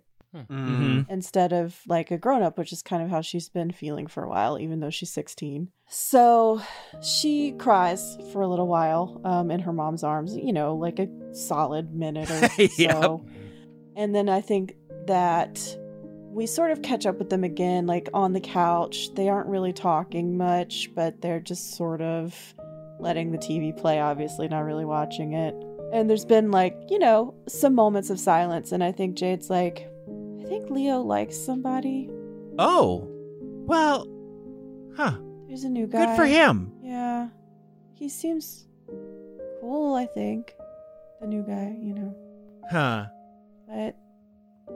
Mhm. 0.68 1.06
instead 1.10 1.52
of 1.52 1.82
like 1.88 2.12
a 2.12 2.18
grown 2.18 2.44
up, 2.44 2.58
which 2.58 2.72
is 2.72 2.82
kind 2.82 3.02
of 3.04 3.10
how 3.10 3.22
she's 3.22 3.50
been 3.50 3.72
feeling 3.72 4.08
for 4.08 4.24
a 4.24 4.30
while, 4.30 4.60
even 4.60 4.80
though 4.80 4.90
she's 4.92 5.12
16. 5.12 5.72
So 5.88 6.62
she 7.02 7.54
cries 7.54 8.16
for 8.32 8.42
a 8.44 8.48
little 8.48 8.68
while 8.68 9.20
um, 9.24 9.50
in 9.52 9.62
her 9.62 9.74
mom's 9.74 10.04
arms, 10.04 10.36
you 10.36 10.54
know, 10.54 10.76
like 10.76 11.00
a 11.00 11.10
solid 11.34 11.94
minute 11.94 12.30
or 12.30 12.42
Yep. 12.58 12.70
so. 12.92 13.26
And 13.96 14.14
then 14.14 14.30
I 14.30 14.42
think 14.42 14.76
that 15.08 15.78
we 16.32 16.46
sort 16.46 16.72
of 16.72 16.82
catch 16.82 17.06
up 17.06 17.18
with 17.18 17.30
them 17.30 17.44
again, 17.44 17.88
like 17.88 18.10
on 18.14 18.34
the 18.34 18.40
couch. 18.40 19.14
They 19.16 19.30
aren't 19.30 19.48
really 19.48 19.74
talking 19.74 20.38
much, 20.38 20.90
but 20.96 21.22
they're 21.22 21.40
just 21.40 21.76
sort 21.76 22.02
of 22.02 22.36
letting 23.00 23.32
the 23.32 23.38
TV 23.38 23.76
play, 23.76 24.00
obviously, 24.00 24.48
not 24.48 24.62
really 24.62 24.86
watching 24.86 25.34
it. 25.34 25.56
And 25.92 26.10
there's 26.10 26.26
been 26.26 26.52
like, 26.52 26.78
you 26.90 27.00
know, 27.00 27.34
some 27.48 27.74
moments 27.74 28.10
of 28.10 28.20
silence. 28.20 28.72
And 28.72 28.84
I 28.84 28.92
think 28.92 29.18
Jade's 29.18 29.50
like, 29.50 29.90
I 30.40 30.46
think 30.46 30.70
Leo 30.70 31.02
likes 31.02 31.36
somebody. 31.36 32.10
Oh. 32.60 33.08
Well, 33.66 34.06
huh. 34.96 35.18
There's 35.48 35.64
a 35.64 35.70
new 35.70 35.88
guy. 35.88 36.06
Good 36.06 36.16
for 36.16 36.26
him. 36.26 36.72
Yeah. 36.84 37.30
He 37.96 38.08
seems 38.08 38.68
cool, 39.62 39.96
I 39.96 40.06
think. 40.06 40.54
The 41.22 41.28
new 41.28 41.42
guy, 41.42 41.76
you 41.82 41.94
know. 41.96 42.16
Huh. 42.70 43.08
But 43.68 43.96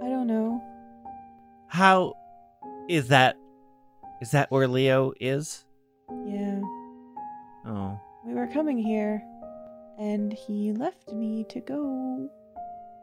I 0.01 0.09
don't 0.09 0.27
know. 0.27 0.61
How 1.73 2.15
is 2.87 3.07
that? 3.07 3.35
Is 4.21 4.29
that 4.29 4.51
where 4.51 4.67
Leo 4.67 5.11
is? 5.19 5.65
Yeah. 6.27 6.61
Oh. 7.65 7.99
We 8.23 8.35
were 8.35 8.45
coming 8.45 8.77
here 8.77 9.23
and 9.97 10.31
he 10.31 10.71
left 10.71 11.11
me 11.11 11.47
to 11.49 11.59
go 11.61 12.29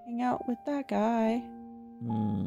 hang 0.06 0.22
out 0.22 0.46
with 0.46 0.59
that 0.66 0.87
guy. 0.87 1.38
Hmm. 2.06 2.46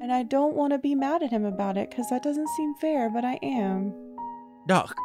And 0.00 0.10
I 0.10 0.22
don't 0.22 0.56
want 0.56 0.72
to 0.72 0.78
be 0.78 0.94
mad 0.94 1.22
at 1.22 1.32
him 1.32 1.44
about 1.44 1.76
it 1.76 1.90
because 1.90 2.08
that 2.08 2.22
doesn't 2.22 2.48
seem 2.56 2.74
fair, 2.76 3.10
but 3.10 3.26
I 3.26 3.38
am. 3.42 3.92
Doc, 4.66 4.96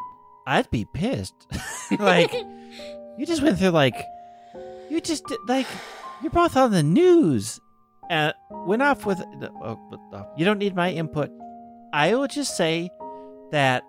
I'd 0.48 0.72
be 0.72 0.86
pissed. 0.94 1.46
like, 2.00 2.32
you 3.18 3.26
just 3.26 3.42
went 3.42 3.60
through 3.60 3.72
like, 3.72 4.02
you 4.90 5.02
just 5.02 5.26
did- 5.26 5.40
like, 5.50 5.68
you're 6.22 6.32
both 6.32 6.56
on 6.56 6.72
the 6.72 6.84
news, 6.84 7.60
and 8.12 8.34
went 8.68 8.84
off 8.84 9.06
with. 9.06 9.20
Oh, 9.64 9.80
uh, 10.14 10.24
you 10.38 10.46
don't 10.46 10.60
need 10.60 10.76
my 10.76 10.92
input. 10.92 11.32
I 11.94 12.14
will 12.14 12.28
just 12.28 12.56
say 12.56 12.90
that 13.52 13.84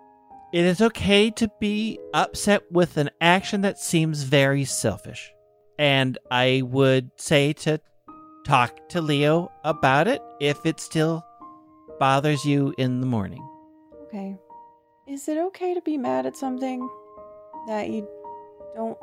it 0.51 0.65
is 0.65 0.81
okay 0.81 1.29
to 1.31 1.49
be 1.59 1.99
upset 2.13 2.63
with 2.71 2.97
an 2.97 3.11
action 3.21 3.61
that 3.61 3.77
seems 3.77 4.23
very 4.23 4.65
selfish, 4.65 5.31
and 5.77 6.17
I 6.31 6.63
would 6.65 7.11
say 7.17 7.53
to 7.53 7.79
talk 8.45 8.89
to 8.89 9.01
Leo 9.01 9.51
about 9.63 10.07
it 10.07 10.21
if 10.39 10.65
it 10.65 10.79
still 10.79 11.23
bothers 11.99 12.43
you 12.45 12.73
in 12.77 13.01
the 13.01 13.07
morning. 13.07 13.47
Okay. 14.03 14.37
Is 15.07 15.27
it 15.27 15.37
okay 15.37 15.73
to 15.73 15.81
be 15.81 15.97
mad 15.97 16.25
at 16.25 16.35
something 16.35 16.89
that 17.67 17.89
you 17.89 18.07
don't. 18.75 18.97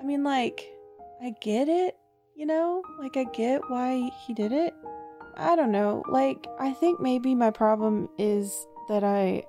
I 0.00 0.04
mean, 0.04 0.24
like, 0.24 0.68
I 1.22 1.34
get 1.40 1.68
it, 1.68 1.96
you 2.36 2.46
know? 2.46 2.82
Like, 2.98 3.16
I 3.16 3.24
get 3.24 3.62
why 3.68 4.10
he 4.26 4.34
did 4.34 4.52
it. 4.52 4.74
I 5.36 5.56
don't 5.56 5.72
know. 5.72 6.02
Like, 6.08 6.46
I 6.58 6.72
think 6.72 7.00
maybe 7.00 7.34
my 7.34 7.50
problem 7.50 8.08
is 8.18 8.66
that 8.88 9.02
I 9.04 9.44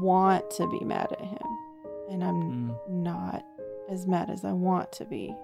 want 0.00 0.50
to 0.52 0.68
be 0.68 0.84
mad 0.84 1.12
at 1.12 1.20
him. 1.20 1.46
And 2.10 2.22
I'm 2.24 2.42
Mm. 2.42 2.88
not 2.88 3.44
as 3.88 4.06
mad 4.06 4.30
as 4.30 4.44
I 4.44 4.52
want 4.52 4.92
to 4.92 5.04
be. 5.04 5.34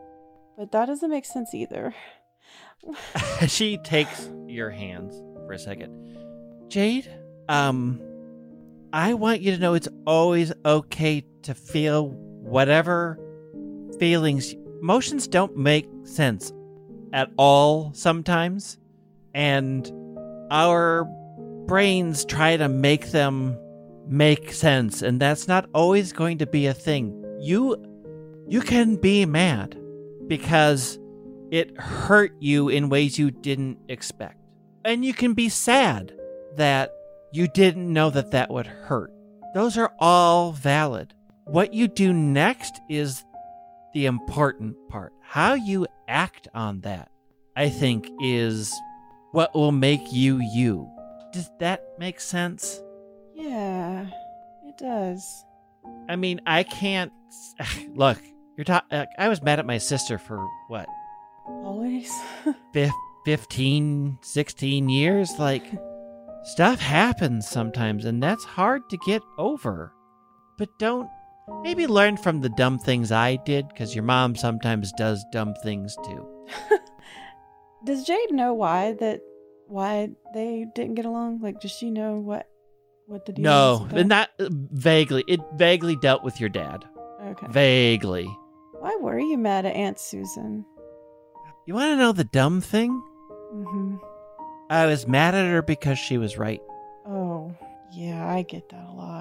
But 0.56 0.72
that 0.72 0.86
doesn't 0.86 1.10
make 1.10 1.24
sense 1.24 1.54
either. 1.54 1.94
she 3.46 3.78
takes 3.78 4.28
your 4.46 4.70
hands 4.70 5.14
for 5.46 5.52
a 5.52 5.58
second. 5.58 6.16
Jade, 6.68 7.08
um, 7.48 8.00
I 8.92 9.14
want 9.14 9.40
you 9.40 9.52
to 9.52 9.58
know 9.58 9.74
it's 9.74 9.88
always 10.06 10.52
okay 10.64 11.24
to 11.42 11.54
feel 11.54 12.10
whatever 12.10 13.18
feelings. 13.98 14.54
Emotions 14.80 15.28
don't 15.28 15.56
make 15.56 15.88
sense 16.04 16.52
at 17.12 17.30
all 17.36 17.92
sometimes, 17.94 18.78
and 19.34 19.90
our 20.50 21.04
brains 21.66 22.24
try 22.24 22.56
to 22.56 22.68
make 22.68 23.10
them 23.10 23.58
make 24.08 24.52
sense, 24.52 25.02
and 25.02 25.20
that's 25.20 25.48
not 25.48 25.68
always 25.74 26.12
going 26.12 26.38
to 26.38 26.46
be 26.46 26.66
a 26.66 26.74
thing. 26.74 27.18
You, 27.40 27.76
you 28.48 28.60
can 28.60 28.96
be 28.96 29.24
mad 29.24 29.78
because 30.26 30.98
it 31.50 31.78
hurt 31.78 32.32
you 32.40 32.68
in 32.68 32.88
ways 32.88 33.18
you 33.18 33.30
didn't 33.30 33.78
expect. 33.88 34.38
And 34.84 35.04
you 35.04 35.14
can 35.14 35.34
be 35.34 35.48
sad 35.48 36.12
that 36.56 36.92
you 37.32 37.46
didn't 37.48 37.92
know 37.92 38.10
that 38.10 38.32
that 38.32 38.50
would 38.50 38.66
hurt. 38.66 39.12
Those 39.54 39.78
are 39.78 39.92
all 39.98 40.52
valid. 40.52 41.14
What 41.44 41.74
you 41.74 41.88
do 41.88 42.12
next 42.12 42.80
is 42.88 43.24
the 43.94 44.06
important 44.06 44.76
part. 44.88 45.12
How 45.20 45.54
you 45.54 45.86
act 46.12 46.46
on 46.54 46.82
that, 46.82 47.10
I 47.56 47.68
think, 47.70 48.08
is 48.20 48.72
what 49.32 49.54
will 49.54 49.72
make 49.72 50.12
you 50.12 50.38
you. 50.52 50.88
Does 51.32 51.50
that 51.58 51.82
make 51.98 52.20
sense? 52.20 52.80
yeah, 53.34 54.06
it 54.66 54.76
does. 54.78 55.44
I 56.08 56.16
mean, 56.16 56.40
I 56.46 56.62
can't. 56.62 57.12
Look, 57.94 58.18
you're 58.56 58.64
talking. 58.64 58.98
Uh, 58.98 59.06
I 59.18 59.28
was 59.28 59.42
mad 59.42 59.58
at 59.58 59.66
my 59.66 59.78
sister 59.78 60.18
for 60.18 60.46
what, 60.68 60.86
Always. 61.46 62.12
fif- 62.72 62.92
15, 63.24 64.18
16 64.20 64.88
years? 64.88 65.30
Like, 65.38 65.64
stuff 66.44 66.78
happens 66.80 67.48
sometimes, 67.48 68.04
and 68.04 68.22
that's 68.22 68.44
hard 68.44 68.82
to 68.90 68.98
get 68.98 69.22
over. 69.38 69.92
But 70.58 70.68
don't. 70.78 71.08
Maybe 71.62 71.86
learn 71.86 72.16
from 72.16 72.40
the 72.40 72.48
dumb 72.50 72.78
things 72.78 73.10
I 73.12 73.36
did, 73.36 73.68
because 73.68 73.94
your 73.94 74.04
mom 74.04 74.36
sometimes 74.36 74.92
does 74.92 75.24
dumb 75.32 75.54
things 75.62 75.96
too. 76.04 76.28
Does 77.84 78.04
Jade 78.04 78.30
know 78.30 78.54
why 78.54 78.92
that 79.00 79.20
why 79.66 80.10
they 80.34 80.66
didn't 80.74 80.94
get 80.94 81.04
along? 81.04 81.40
Like, 81.40 81.60
does 81.60 81.72
she 81.72 81.90
know 81.90 82.16
what 82.16 82.48
what 83.06 83.26
the 83.26 83.32
deal 83.32 83.40
is? 83.40 83.44
No, 83.44 83.86
but 83.90 83.96
that? 83.96 84.06
not 84.06 84.30
vaguely. 84.38 85.24
It 85.26 85.40
vaguely 85.56 85.96
dealt 85.96 86.22
with 86.22 86.38
your 86.38 86.48
dad. 86.48 86.84
Okay. 87.24 87.46
Vaguely. 87.50 88.28
Why 88.78 88.96
were 89.00 89.18
you 89.18 89.36
mad 89.36 89.66
at 89.66 89.74
Aunt 89.74 89.98
Susan? 89.98 90.64
You 91.66 91.74
want 91.74 91.90
to 91.90 91.96
know 91.96 92.12
the 92.12 92.24
dumb 92.24 92.60
thing? 92.60 92.90
Mm-hmm. 93.52 93.96
I 94.70 94.86
was 94.86 95.08
mad 95.08 95.34
at 95.34 95.46
her 95.46 95.62
because 95.62 95.98
she 95.98 96.18
was 96.18 96.38
right. 96.38 96.60
Oh, 97.06 97.54
yeah, 97.92 98.26
I 98.26 98.42
get 98.42 98.68
that 98.70 98.88
a 98.88 98.92
lot. 98.92 99.11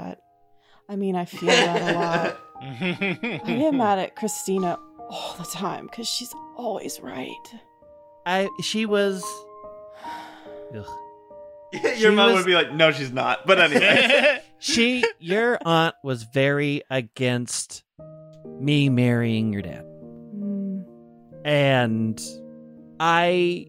I 0.89 0.96
mean, 0.96 1.15
I 1.15 1.26
feel 1.26 1.50
that 1.50 1.82
a 1.82 1.98
lot. 1.98 2.38
I 2.62 3.41
get 3.46 3.74
mad 3.74 4.00
at 4.00 4.15
Christina 4.15 4.78
all 5.10 5.36
the 5.38 5.46
time 5.46 5.88
because 5.88 6.08
she's 6.08 6.34
always 6.58 7.00
right. 7.02 7.34
I 8.26 8.50
she 8.62 8.86
was. 8.86 9.24
Ugh. 10.76 10.86
Your 11.84 11.96
She 11.96 12.10
mom 12.10 12.28
was- 12.28 12.36
would 12.38 12.46
be 12.46 12.54
like, 12.54 12.74
no, 12.74 12.91
she's 12.91 13.12
not. 13.12 13.46
But 13.48 13.60
anyway. 13.60 14.39
She, 14.63 15.04
your 15.17 15.58
aunt 15.65 15.96
was 16.04 16.22
very 16.22 16.84
against 16.91 17.84
me 18.60 18.89
marrying 18.89 19.52
your 19.52 19.63
dad. 19.63 19.84
Mm, 20.36 20.84
And 21.44 22.22
I 23.00 23.65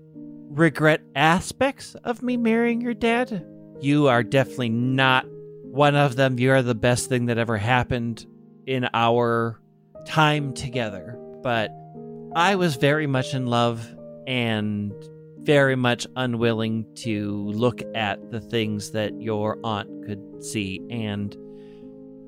regret 0.50 1.00
aspects 1.16 1.94
of 2.04 2.22
me 2.22 2.36
marrying 2.36 2.82
your 2.82 2.92
dad. 2.92 3.42
You 3.80 4.08
are 4.08 4.22
definitely 4.22 4.68
not 4.68 5.24
one 5.72 5.96
of 5.96 6.16
them. 6.16 6.38
You 6.38 6.52
are 6.52 6.62
the 6.62 6.74
best 6.74 7.08
thing 7.08 7.26
that 7.26 7.38
ever 7.38 7.56
happened 7.56 8.26
in 8.66 8.88
our 8.92 9.58
time 10.06 10.52
together, 10.52 11.18
but 11.42 11.70
I 12.34 12.54
was 12.56 12.76
very 12.76 13.06
much 13.06 13.34
in 13.34 13.46
love 13.46 13.84
and 14.26 14.92
very 15.38 15.74
much 15.74 16.06
unwilling 16.14 16.86
to 16.94 17.48
look 17.48 17.82
at 17.94 18.30
the 18.30 18.40
things 18.40 18.92
that 18.92 19.20
your 19.20 19.58
aunt 19.64 19.88
could 20.06 20.44
see. 20.44 20.80
And 20.90 21.36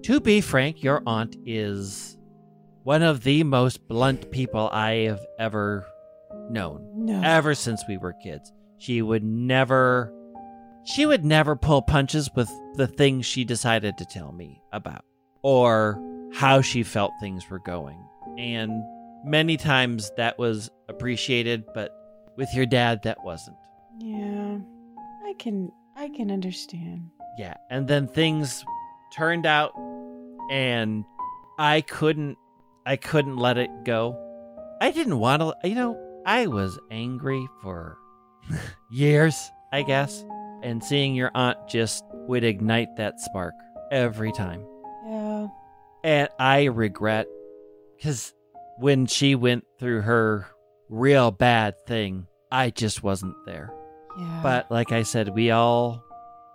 to 0.03 0.21
be 0.21 0.41
frank, 0.41 0.83
your 0.83 1.03
aunt 1.07 1.37
is 1.47 2.19
one 2.83 3.03
of 3.03 3.23
the 3.23 3.45
most 3.45 3.87
blunt 3.87 4.31
people 4.31 4.69
I 4.73 4.93
have 5.07 5.25
ever 5.39 5.87
known 6.51 7.07
No. 7.07 7.23
ever 7.23 7.55
since 7.55 7.83
we 7.89 7.97
were 7.99 8.15
kids. 8.23 8.53
She 8.79 9.01
would 9.01 9.23
never 9.23 10.13
she 10.85 11.07
would 11.07 11.25
never 11.25 11.57
pull 11.57 11.83
punches 11.83 12.31
with 12.35 12.51
the 12.75 12.87
things 12.87 13.27
she 13.27 13.45
decided 13.45 13.99
to 13.99 14.05
tell 14.05 14.33
me 14.33 14.61
about 14.73 15.05
or 15.43 16.01
how 16.33 16.61
she 16.61 16.83
felt 16.83 17.13
things 17.21 17.49
were 17.51 17.59
going. 17.61 18.03
And 18.39 18.83
many 19.25 19.57
times 19.57 20.11
that 20.17 20.39
was 20.39 20.71
appreciated, 20.89 21.65
but 21.75 21.91
with 22.37 22.53
your 22.55 22.67
dad 22.67 23.03
that 23.05 23.19
wasn't. 23.25 23.57
Yeah. 23.99 24.59
I 25.25 25.35
can 25.39 25.71
I 25.97 26.09
can 26.09 26.31
understand. 26.31 27.11
Yeah, 27.39 27.55
and 27.71 27.89
then 27.89 28.09
things 28.09 28.65
turned 29.17 29.47
out 29.47 29.73
and 30.51 31.05
I 31.59 31.81
couldn't 31.81 32.37
I 32.87 32.97
couldn't 32.97 33.37
let 33.37 33.57
it 33.57 33.71
go. 33.85 34.21
I 34.81 34.91
didn't 34.91 35.19
want 35.19 35.41
to, 35.41 35.69
you 35.69 35.75
know, 35.75 35.99
I 36.27 36.47
was 36.47 36.79
angry 36.91 37.47
for 37.63 37.97
years, 38.91 39.51
I 39.73 39.83
guess, 39.83 40.25
and 40.65 40.83
seeing 40.83 41.15
your 41.15 41.31
aunt 41.35 41.59
just 41.69 42.03
would 42.13 42.43
ignite 42.43 42.97
that 42.97 43.21
spark 43.21 43.55
every 43.93 44.33
time. 44.33 44.67
Yeah. 45.07 45.49
And 46.03 46.29
I 46.39 46.65
regret 46.65 47.29
cuz 48.03 48.35
when 48.79 49.07
she 49.07 49.37
went 49.37 49.65
through 49.79 50.01
her 50.01 50.47
real 50.89 51.31
bad 51.31 51.75
thing, 51.87 52.27
I 52.51 52.71
just 52.71 53.03
wasn't 53.03 53.37
there. 53.47 53.73
Yeah. 54.19 54.41
But 54.43 54.71
like 54.71 54.91
I 54.91 55.03
said, 55.03 55.29
we 55.35 55.51
all 55.51 56.03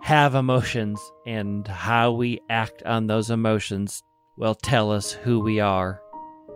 have 0.01 0.33
emotions, 0.33 0.99
and 1.25 1.67
how 1.67 2.11
we 2.11 2.39
act 2.49 2.83
on 2.83 3.07
those 3.07 3.29
emotions 3.29 4.01
will 4.37 4.55
tell 4.55 4.91
us 4.91 5.11
who 5.11 5.41
we 5.41 5.59
are. 5.59 6.01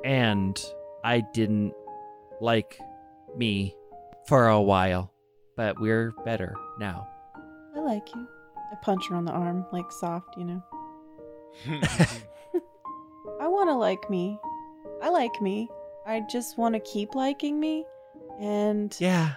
And 0.05 0.57
I 1.03 1.23
didn't 1.33 1.73
like 2.39 2.79
me 3.35 3.75
for 4.27 4.47
a 4.47 4.61
while, 4.61 5.11
but 5.57 5.79
we're 5.79 6.13
better 6.23 6.55
now. 6.79 7.07
I 7.75 7.79
like 7.79 8.13
you. 8.15 8.27
I 8.71 8.75
punch 8.81 9.07
her 9.09 9.15
on 9.15 9.25
the 9.25 9.31
arm, 9.31 9.65
like 9.71 9.91
soft, 9.91 10.37
you 10.37 10.45
know. 10.45 10.63
I 13.41 13.47
want 13.47 13.69
to 13.69 13.75
like 13.75 14.09
me. 14.09 14.39
I 15.01 15.09
like 15.09 15.41
me. 15.41 15.69
I 16.05 16.21
just 16.31 16.57
want 16.57 16.75
to 16.75 16.79
keep 16.81 17.15
liking 17.15 17.59
me. 17.59 17.85
And 18.39 18.95
Yeah. 18.99 19.33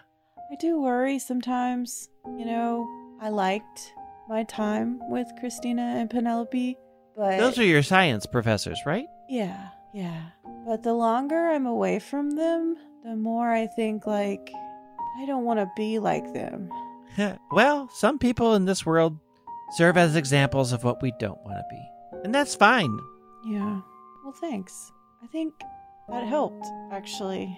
I 0.51 0.55
do 0.57 0.81
worry 0.81 1.19
sometimes. 1.19 2.09
You 2.27 2.45
know, 2.45 2.87
I 3.21 3.31
liked 3.31 3.93
my 4.29 4.45
time 4.45 5.01
with 5.11 5.27
Christina 5.41 5.83
and 5.83 6.09
Penelope, 6.11 6.77
but 7.17 7.39
Those 7.39 7.59
are 7.59 7.65
your 7.65 7.83
science 7.83 8.27
professors, 8.27 8.81
right? 8.87 9.07
yeah, 9.29 9.69
yeah. 9.95 10.23
But 10.67 10.83
the 10.83 10.93
longer 10.95 11.49
I'm 11.51 11.67
away 11.67 11.99
from 12.01 12.31
them, 12.33 12.77
the 13.05 13.15
more 13.17 13.53
I 13.53 13.67
think 13.69 14.07
like 14.07 14.51
I 15.21 15.27
don't 15.27 15.45
want 15.45 15.61
to 15.61 15.71
be 15.77 15.99
like 16.01 16.33
them. 16.35 16.69
well, 17.53 17.89
some 17.93 18.19
people 18.19 18.55
in 18.55 18.65
this 18.65 18.85
world 18.85 19.19
serve 19.77 19.97
as 19.97 20.17
examples 20.17 20.73
of 20.73 20.85
what 20.85 21.03
we 21.03 21.13
don't 21.19 21.43
want 21.45 21.59
to 21.59 21.65
be. 21.71 22.21
And 22.25 22.35
that's 22.35 22.55
fine. 22.55 22.99
Yeah. 23.47 23.81
Well, 24.25 24.35
thanks. 24.41 24.93
I 25.23 25.27
think 25.27 25.55
that 26.09 26.27
helped 26.27 26.67
actually. 26.93 27.57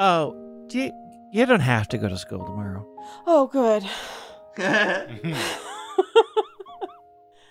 Oh, 0.00 0.64
do 0.68 0.78
you, 0.78 0.92
you 1.32 1.46
don't 1.46 1.60
have 1.60 1.88
to 1.88 1.98
go 1.98 2.08
to 2.08 2.18
school 2.18 2.44
tomorrow. 2.44 2.86
Oh, 3.26 3.46
good. 3.46 3.84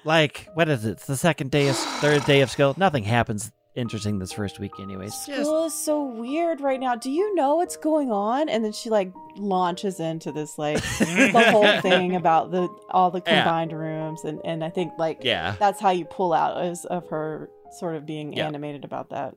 Like, 0.07 0.47
what 0.53 0.69
is 0.69 0.86
it? 0.86 0.91
It's 0.91 1.05
the 1.05 1.17
second 1.17 1.51
day 1.51 1.67
of 1.67 1.75
third 1.75 2.23
day 2.23 2.39
of 2.39 2.49
school. 2.49 2.73
Nothing 2.77 3.03
happens 3.03 3.51
interesting 3.77 4.19
this 4.19 4.33
first 4.33 4.59
week, 4.59 4.71
anyways. 4.79 5.11
Just 5.25 5.43
School 5.43 5.65
is 5.65 5.73
so 5.73 6.03
weird 6.03 6.59
right 6.61 6.79
now. 6.79 6.95
Do 6.95 7.09
you 7.11 7.33
know 7.35 7.55
what's 7.55 7.77
going 7.77 8.11
on? 8.11 8.49
And 8.49 8.65
then 8.65 8.71
she 8.73 8.89
like 8.89 9.11
launches 9.37 9.99
into 9.99 10.31
this 10.31 10.57
like 10.57 10.81
the 10.99 11.49
whole 11.51 11.81
thing 11.81 12.15
about 12.15 12.51
the 12.51 12.67
all 12.89 13.11
the 13.11 13.21
Yeah. 13.25 13.43
combined 13.43 13.71
rooms 13.73 14.23
and 14.23 14.41
and 14.43 14.63
I 14.63 14.69
think 14.69 14.93
like 14.97 15.19
yeah. 15.23 15.55
that's 15.59 15.79
how 15.79 15.91
you 15.91 16.05
pull 16.05 16.33
out 16.33 16.65
is 16.65 16.85
of 16.85 17.07
her 17.09 17.49
sort 17.77 17.95
of 17.95 18.05
being 18.05 18.33
Yeah. 18.33 18.47
animated 18.47 18.83
about 18.83 19.09
that. 19.11 19.35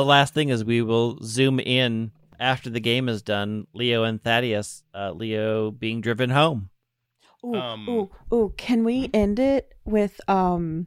The 0.00 0.06
last 0.06 0.32
thing 0.32 0.48
is 0.48 0.64
we 0.64 0.80
will 0.80 1.18
zoom 1.22 1.60
in 1.60 2.12
after 2.38 2.70
the 2.70 2.80
game 2.80 3.06
is 3.06 3.20
done. 3.20 3.66
Leo 3.74 4.02
and 4.04 4.18
Thaddeus. 4.24 4.82
Uh, 4.94 5.12
Leo 5.12 5.70
being 5.70 6.00
driven 6.00 6.30
home. 6.30 6.70
Ooh, 7.44 7.54
Um, 7.54 7.86
ooh, 7.86 8.10
ooh. 8.32 8.54
Can 8.56 8.82
we 8.82 9.10
end 9.12 9.38
it 9.38 9.74
with 9.84 10.18
um 10.26 10.86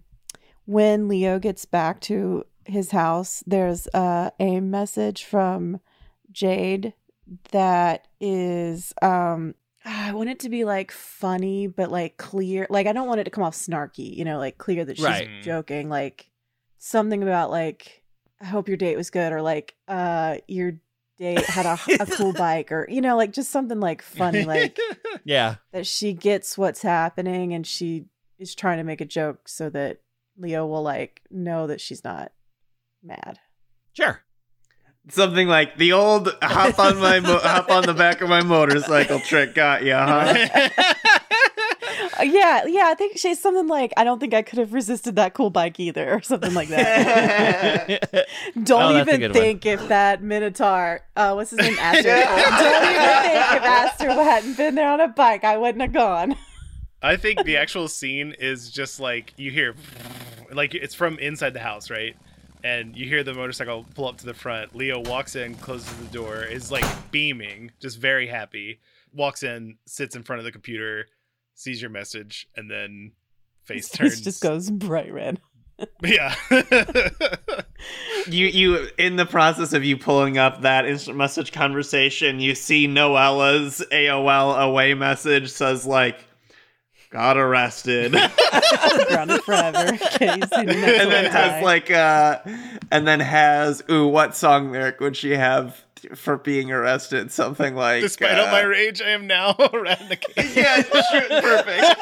when 0.65 1.07
Leo 1.07 1.37
gets 1.37 1.63
back 1.65 1.99
to 2.01 2.45
his 2.65 2.89
house, 2.89 3.43
there's 3.45 3.87
uh, 3.93 4.31
a 4.39 4.59
message 4.61 5.25
from 5.25 5.79
Jade 6.31 6.93
that 7.51 8.07
is 8.19 8.93
um 9.03 9.53
I 9.85 10.11
want 10.13 10.29
it 10.31 10.39
to 10.39 10.49
be 10.49 10.65
like 10.65 10.89
funny 10.91 11.67
but 11.67 11.91
like 11.91 12.17
clear. 12.17 12.65
Like 12.67 12.87
I 12.87 12.93
don't 12.93 13.07
want 13.07 13.19
it 13.19 13.25
to 13.25 13.29
come 13.29 13.43
off 13.43 13.53
snarky, 13.53 14.17
you 14.17 14.25
know, 14.25 14.39
like 14.39 14.57
clear 14.57 14.83
that 14.83 14.97
she's 14.97 15.05
Right. 15.05 15.29
joking. 15.43 15.87
Like 15.87 16.31
something 16.79 17.21
about 17.21 17.51
like 17.51 17.99
I 18.43 18.45
hope 18.45 18.67
your 18.67 18.77
date 18.77 18.97
was 18.97 19.09
good 19.09 19.31
or 19.33 19.41
like 19.41 19.73
uh 19.87 20.37
your 20.47 20.73
date 21.17 21.45
had 21.45 21.65
a, 21.65 21.79
a 22.01 22.05
cool 22.05 22.33
bike 22.37 22.71
or 22.71 22.85
you 22.89 22.99
know 23.01 23.15
like 23.15 23.31
just 23.31 23.49
something 23.51 23.79
like 23.79 24.01
funny 24.01 24.43
like 24.43 24.77
Yeah. 25.23 25.55
that 25.71 25.87
she 25.87 26.11
gets 26.13 26.57
what's 26.57 26.81
happening 26.81 27.53
and 27.53 27.65
she 27.65 28.05
is 28.37 28.53
trying 28.53 28.77
to 28.79 28.83
make 28.83 28.99
a 28.99 29.05
joke 29.05 29.47
so 29.47 29.69
that 29.69 30.01
Leo 30.37 30.65
will 30.67 30.83
like 30.83 31.21
know 31.31 31.67
that 31.67 31.79
she's 31.79 32.03
not 32.03 32.31
mad. 33.01 33.39
Sure. 33.93 34.21
Something 35.09 35.47
like 35.47 35.77
the 35.77 35.93
old 35.93 36.35
hop 36.41 36.79
on 36.79 36.97
my 36.97 37.19
mo- 37.19 37.37
hop 37.39 37.69
on 37.69 37.83
the 37.83 37.93
back 37.93 38.21
of 38.21 38.29
my 38.29 38.41
motorcycle 38.41 39.19
trick 39.19 39.53
got 39.53 39.83
ya, 39.83 40.05
huh? 40.33 40.69
Yeah, 42.23 42.65
yeah, 42.65 42.85
I 42.87 42.95
think 42.95 43.17
she's 43.17 43.39
something 43.41 43.67
like 43.67 43.93
I 43.97 44.03
don't 44.03 44.19
think 44.19 44.33
I 44.33 44.41
could 44.41 44.59
have 44.59 44.73
resisted 44.73 45.15
that 45.17 45.33
cool 45.33 45.49
bike 45.49 45.79
either 45.79 46.13
or 46.13 46.21
something 46.21 46.53
like 46.53 46.69
that. 46.69 47.87
don't 48.63 48.95
Oh, 48.95 48.99
even 49.01 49.19
good 49.19 49.31
one. 49.31 49.41
think 49.41 49.65
if 49.65 49.87
that 49.89 50.21
Minotaur, 50.23 51.01
uh 51.15 51.33
what's 51.33 51.51
his 51.51 51.59
name, 51.59 51.75
Aster. 51.79 52.03
don't 52.09 52.83
even 52.83 53.21
think 53.21 53.55
if 53.55 53.63
Aster 53.63 54.11
hadn't 54.11 54.57
been 54.57 54.75
there 54.75 54.89
on 54.89 55.01
a 55.01 55.07
bike, 55.07 55.43
I 55.43 55.57
wouldn't 55.57 55.81
have 55.81 55.93
gone. 55.93 56.35
I 57.01 57.17
think 57.17 57.43
the 57.43 57.57
actual 57.57 57.87
scene 57.87 58.33
is 58.39 58.69
just 58.71 58.99
like 58.99 59.33
you 59.37 59.51
hear, 59.51 59.75
like 60.51 60.73
it's 60.73 60.95
from 60.95 61.19
inside 61.19 61.53
the 61.53 61.59
house, 61.59 61.89
right? 61.89 62.15
And 62.63 62.95
you 62.95 63.05
hear 63.09 63.25
the 63.25 63.33
motorcycle 63.33 63.85
pull 63.93 64.07
up 64.07 64.17
to 64.19 64.25
the 64.25 64.33
front. 64.33 64.73
Leo 64.73 65.01
walks 65.01 65.35
in, 65.35 65.55
closes 65.55 65.91
the 65.97 66.05
door, 66.05 66.43
is 66.43 66.71
like 66.71 66.85
beaming, 67.11 67.71
just 67.81 67.99
very 67.99 68.25
happy. 68.27 68.79
Walks 69.13 69.43
in, 69.43 69.75
sits 69.85 70.15
in 70.15 70.23
front 70.23 70.39
of 70.39 70.45
the 70.45 70.51
computer, 70.53 71.07
sees 71.55 71.81
your 71.81 71.91
message, 71.91 72.47
and 72.55 72.69
then 72.69 73.11
face 73.63 73.87
His 73.89 73.97
turns. 73.97 74.13
face 74.15 74.21
just 74.21 74.41
goes 74.43 74.69
bright 74.69 75.11
red. 75.13 75.39
Yeah. 76.03 76.35
you 78.27 78.45
you 78.47 78.87
in 78.97 79.15
the 79.15 79.25
process 79.25 79.73
of 79.73 79.83
you 79.83 79.97
pulling 79.97 80.37
up 80.37 80.61
that 80.61 80.85
instant 80.85 81.17
message 81.17 81.51
conversation, 81.51 82.39
you 82.39 82.55
see 82.55 82.87
Noella's 82.87 83.83
AOL 83.91 84.57
away 84.61 84.93
message 84.93 85.49
says 85.49 85.85
like 85.85 86.23
got 87.09 87.37
arrested. 87.37 88.11
Grounded 89.07 89.41
forever. 89.43 89.93
Okay, 89.95 90.27
you 90.35 90.41
see 90.41 90.65
the 90.65 90.97
and 91.01 91.11
then 91.11 91.25
has 91.31 91.31
die. 91.51 91.61
like 91.63 91.91
uh 91.91 92.39
and 92.91 93.07
then 93.07 93.19
has 93.19 93.83
ooh 93.89 94.07
what 94.07 94.35
song 94.35 94.71
lyric 94.71 94.99
would 94.99 95.17
she 95.17 95.31
have 95.31 95.83
for 96.15 96.37
being 96.37 96.71
arrested 96.71 97.31
something 97.31 97.75
like 97.75 98.01
Despite 98.01 98.37
uh, 98.39 98.43
all 98.43 98.51
my 98.51 98.61
rage, 98.61 99.01
I 99.01 99.09
am 99.09 99.27
now 99.27 99.55
eradicated. 99.73 100.55
yeah 100.55 100.81
shoot, 101.11 101.29
perfect 101.29 101.95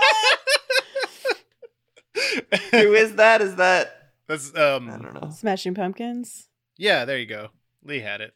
who 2.71 2.93
is 2.93 3.15
that 3.15 3.41
is 3.41 3.55
that 3.55 4.11
That's 4.27 4.55
um. 4.55 4.89
i 4.89 4.97
don't 4.97 5.13
know 5.13 5.29
Smashing 5.31 5.73
Pumpkins. 5.75 6.47
yeah, 6.77 7.05
there 7.05 7.17
you 7.17 7.25
go. 7.25 7.49
Lee 7.83 7.99
had 7.99 8.21
it. 8.21 8.33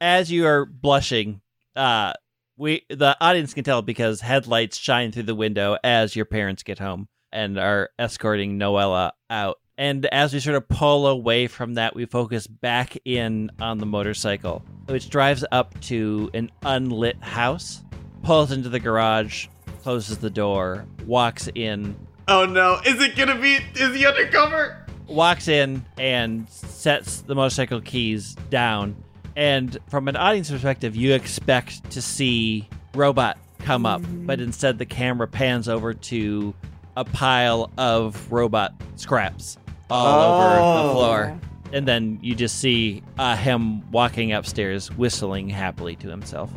as 0.00 0.30
you 0.32 0.46
are 0.46 0.64
blushing, 0.66 1.40
uh, 1.76 2.12
we 2.56 2.84
the 2.88 3.16
audience 3.20 3.54
can 3.54 3.62
tell 3.64 3.82
because 3.82 4.20
headlights 4.20 4.76
shine 4.78 5.12
through 5.12 5.24
the 5.24 5.34
window 5.34 5.76
as 5.84 6.16
your 6.16 6.24
parents 6.24 6.62
get 6.62 6.78
home 6.78 7.08
and 7.32 7.58
are 7.58 7.90
escorting 7.98 8.58
Noella 8.58 9.12
out. 9.28 9.58
And 9.80 10.04
as 10.04 10.34
we 10.34 10.40
sort 10.40 10.56
of 10.56 10.68
pull 10.68 11.06
away 11.06 11.46
from 11.46 11.72
that, 11.74 11.96
we 11.96 12.04
focus 12.04 12.46
back 12.46 12.98
in 13.06 13.50
on 13.62 13.78
the 13.78 13.86
motorcycle, 13.86 14.62
which 14.84 15.08
drives 15.08 15.42
up 15.52 15.80
to 15.84 16.30
an 16.34 16.50
unlit 16.62 17.16
house, 17.22 17.82
pulls 18.22 18.52
into 18.52 18.68
the 18.68 18.78
garage, 18.78 19.46
closes 19.82 20.18
the 20.18 20.28
door, 20.28 20.84
walks 21.06 21.48
in, 21.54 21.96
Oh 22.28 22.44
no, 22.44 22.78
is 22.84 23.02
it 23.02 23.16
gonna 23.16 23.40
be? 23.40 23.58
Is 23.74 23.96
he 23.96 24.04
undercover? 24.04 24.76
walks 25.08 25.48
in 25.48 25.82
and 25.98 26.46
sets 26.50 27.22
the 27.22 27.34
motorcycle 27.34 27.80
keys 27.80 28.34
down. 28.50 29.02
And 29.34 29.78
from 29.88 30.08
an 30.08 30.14
audience 30.16 30.50
perspective, 30.50 30.94
you 30.94 31.14
expect 31.14 31.90
to 31.92 32.02
see 32.02 32.68
Robot 32.94 33.38
come 33.60 33.86
up, 33.86 34.02
but 34.04 34.42
instead 34.42 34.76
the 34.76 34.84
camera 34.86 35.26
pans 35.26 35.70
over 35.70 35.94
to 35.94 36.54
a 36.98 37.04
pile 37.04 37.70
of 37.78 38.30
robot 38.30 38.74
scraps 38.96 39.56
all 39.90 40.40
over 40.40 40.54
the 40.54 40.88
Oh. 40.88 40.92
floor. 40.92 41.40
And 41.72 41.86
then 41.86 42.18
you 42.20 42.34
just 42.34 42.58
see 42.58 43.02
uh, 43.18 43.36
him 43.36 43.88
walking 43.92 44.32
upstairs, 44.32 44.90
whistling 44.90 45.48
happily 45.48 45.94
to 45.96 46.08
himself. 46.08 46.50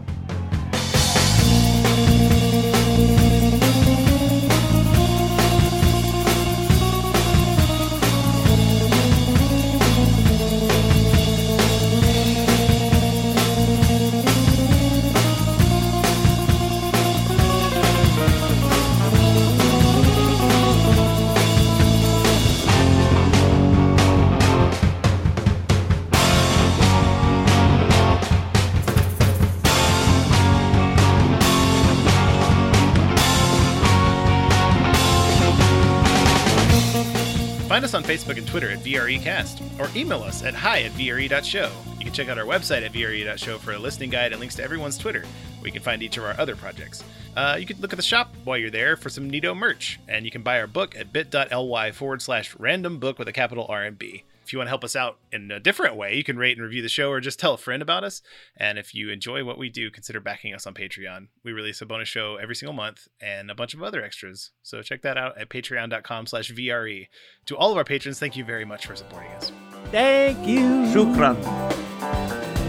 Find 37.83 37.95
us 37.95 37.95
on 37.95 38.03
Facebook 38.05 38.37
and 38.37 38.47
Twitter 38.47 38.71
at 38.71 38.79
VREcast, 38.79 39.77
or 39.77 39.89
email 39.93 40.23
us 40.23 40.41
at 40.41 40.53
hi 40.53 40.83
at 40.83 40.93
VRE.show. 40.93 41.69
You 41.99 42.05
can 42.05 42.13
check 42.13 42.29
out 42.29 42.37
our 42.37 42.45
website 42.45 42.81
at 42.85 42.93
VRE.show 42.93 43.57
for 43.57 43.73
a 43.73 43.77
listening 43.77 44.09
guide 44.09 44.31
and 44.31 44.39
links 44.39 44.55
to 44.55 44.63
everyone's 44.63 44.97
Twitter, 44.97 45.25
where 45.59 45.67
you 45.67 45.73
can 45.73 45.81
find 45.81 46.01
each 46.01 46.15
of 46.15 46.23
our 46.23 46.33
other 46.39 46.55
projects. 46.55 47.03
Uh, 47.35 47.57
you 47.59 47.65
can 47.65 47.81
look 47.81 47.91
at 47.91 47.97
the 47.97 48.01
shop 48.01 48.33
while 48.45 48.57
you're 48.57 48.71
there 48.71 48.95
for 48.95 49.09
some 49.09 49.29
neato 49.29 49.53
merch, 49.53 49.99
and 50.07 50.23
you 50.23 50.31
can 50.31 50.43
buy 50.43 50.61
our 50.61 50.67
book 50.67 50.95
at 50.95 51.11
bit.ly 51.11 51.91
forward 51.91 52.21
slash 52.21 52.55
random 52.57 52.99
book 52.99 53.19
with 53.19 53.27
a 53.27 53.33
capital 53.33 53.65
R 53.67 53.83
and 53.83 53.99
B. 53.99 54.23
If 54.53 54.55
you 54.55 54.59
want 54.59 54.67
to 54.67 54.71
help 54.71 54.83
us 54.83 54.95
out 54.95 55.17
in 55.31 55.49
a 55.49 55.59
different 55.59 55.95
way, 55.95 56.13
you 56.13 56.23
can 56.23 56.37
rate 56.37 56.55
and 56.55 56.63
review 56.63 56.83
the 56.83 56.87
show 56.87 57.09
or 57.09 57.19
just 57.19 57.39
tell 57.39 57.55
a 57.55 57.57
friend 57.57 57.81
about 57.81 58.03
us. 58.03 58.21
And 58.55 58.77
if 58.77 58.93
you 58.93 59.09
enjoy 59.09 59.43
what 59.43 59.57
we 59.57 59.67
do, 59.67 59.89
consider 59.89 60.19
backing 60.19 60.53
us 60.53 60.67
on 60.67 60.75
Patreon. 60.75 61.29
We 61.43 61.53
release 61.53 61.81
a 61.81 61.87
bonus 61.87 62.07
show 62.07 62.35
every 62.35 62.55
single 62.55 62.75
month 62.75 63.07
and 63.19 63.49
a 63.49 63.55
bunch 63.55 63.73
of 63.73 63.81
other 63.81 64.03
extras. 64.03 64.51
So 64.61 64.83
check 64.83 65.01
that 65.01 65.17
out 65.17 65.39
at 65.39 65.49
patreon.com 65.49 66.27
slash 66.27 66.51
VRE. 66.51 67.07
To 67.47 67.57
all 67.57 67.71
of 67.71 67.77
our 67.77 67.83
patrons, 67.83 68.19
thank 68.19 68.37
you 68.37 68.45
very 68.45 68.63
much 68.63 68.85
for 68.85 68.95
supporting 68.95 69.31
us. 69.31 69.51
Thank 69.89 70.47
you. 70.47 70.59
Shukran. 70.93 72.61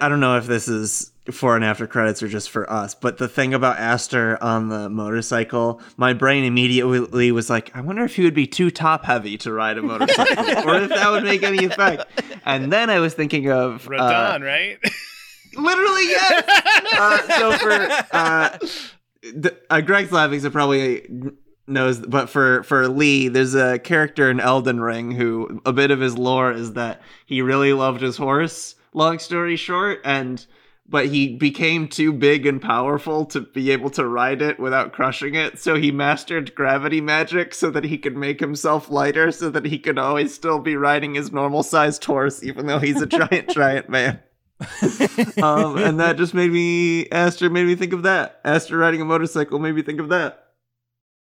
I 0.00 0.08
don't 0.08 0.20
know 0.20 0.36
if 0.36 0.46
this 0.46 0.68
is 0.68 1.12
for 1.30 1.56
and 1.56 1.64
after 1.64 1.86
credits 1.86 2.22
or 2.22 2.28
just 2.28 2.48
for 2.50 2.70
us, 2.70 2.94
but 2.94 3.18
the 3.18 3.28
thing 3.28 3.52
about 3.52 3.78
Aster 3.78 4.42
on 4.42 4.68
the 4.68 4.88
motorcycle, 4.88 5.80
my 5.96 6.14
brain 6.14 6.44
immediately 6.44 7.32
was 7.32 7.50
like, 7.50 7.74
I 7.76 7.82
wonder 7.82 8.04
if 8.04 8.16
he 8.16 8.24
would 8.24 8.34
be 8.34 8.46
too 8.46 8.70
top 8.70 9.04
heavy 9.04 9.36
to 9.38 9.52
ride 9.52 9.76
a 9.76 9.82
motorcycle, 9.82 10.44
or 10.68 10.76
if 10.82 10.88
that 10.88 11.10
would 11.10 11.24
make 11.24 11.42
any 11.42 11.66
effect. 11.66 12.06
And 12.46 12.72
then 12.72 12.88
I 12.88 13.00
was 13.00 13.12
thinking 13.12 13.50
of 13.50 13.86
uh, 13.86 13.90
Radahn, 13.90 14.42
right? 14.42 14.78
literally 15.58 16.08
yes. 16.08 16.44
uh, 16.98 17.38
so 17.38 17.58
for 17.58 18.16
uh, 18.16 18.58
the, 19.22 19.58
uh, 19.70 19.80
Greg's 19.80 20.12
laughing, 20.12 20.40
so 20.40 20.50
probably 20.50 21.06
knows. 21.66 21.98
But 21.98 22.30
for 22.30 22.62
for 22.62 22.88
Lee, 22.88 23.28
there's 23.28 23.54
a 23.54 23.78
character 23.78 24.30
in 24.30 24.40
Elden 24.40 24.80
Ring 24.80 25.12
who 25.12 25.60
a 25.64 25.72
bit 25.72 25.90
of 25.90 26.00
his 26.00 26.16
lore 26.16 26.52
is 26.52 26.74
that 26.74 27.02
he 27.26 27.42
really 27.42 27.72
loved 27.72 28.00
his 28.00 28.16
horse. 28.16 28.74
Long 28.98 29.18
story 29.18 29.56
short, 29.56 30.00
and 30.04 30.44
but 30.88 31.06
he 31.06 31.36
became 31.36 31.86
too 31.86 32.12
big 32.12 32.46
and 32.46 32.60
powerful 32.60 33.26
to 33.26 33.42
be 33.42 33.70
able 33.70 33.90
to 33.90 34.06
ride 34.06 34.42
it 34.42 34.58
without 34.58 34.92
crushing 34.92 35.34
it. 35.34 35.58
So 35.58 35.76
he 35.76 35.92
mastered 35.92 36.54
gravity 36.54 37.00
magic 37.00 37.54
so 37.54 37.70
that 37.70 37.84
he 37.84 37.98
could 37.98 38.16
make 38.16 38.40
himself 38.40 38.90
lighter, 38.90 39.30
so 39.30 39.50
that 39.50 39.66
he 39.66 39.78
could 39.78 39.98
always 39.98 40.34
still 40.34 40.58
be 40.58 40.76
riding 40.76 41.14
his 41.14 41.30
normal 41.30 41.62
sized 41.62 42.04
horse, 42.04 42.42
even 42.42 42.66
though 42.66 42.78
he's 42.80 43.00
a 43.00 43.06
giant, 43.18 43.50
giant 43.50 43.88
man 43.88 44.20
um, 45.40 45.78
and 45.78 46.00
that 46.00 46.16
just 46.16 46.34
made 46.34 46.50
me 46.50 47.08
Aster 47.10 47.48
made 47.48 47.66
me 47.66 47.76
think 47.76 47.92
of 47.92 48.02
that. 48.02 48.40
Aster 48.44 48.76
riding 48.76 49.00
a 49.00 49.04
motorcycle 49.04 49.58
made 49.58 49.74
me 49.74 49.82
think 49.82 50.00
of 50.00 50.08
that. 50.08 50.47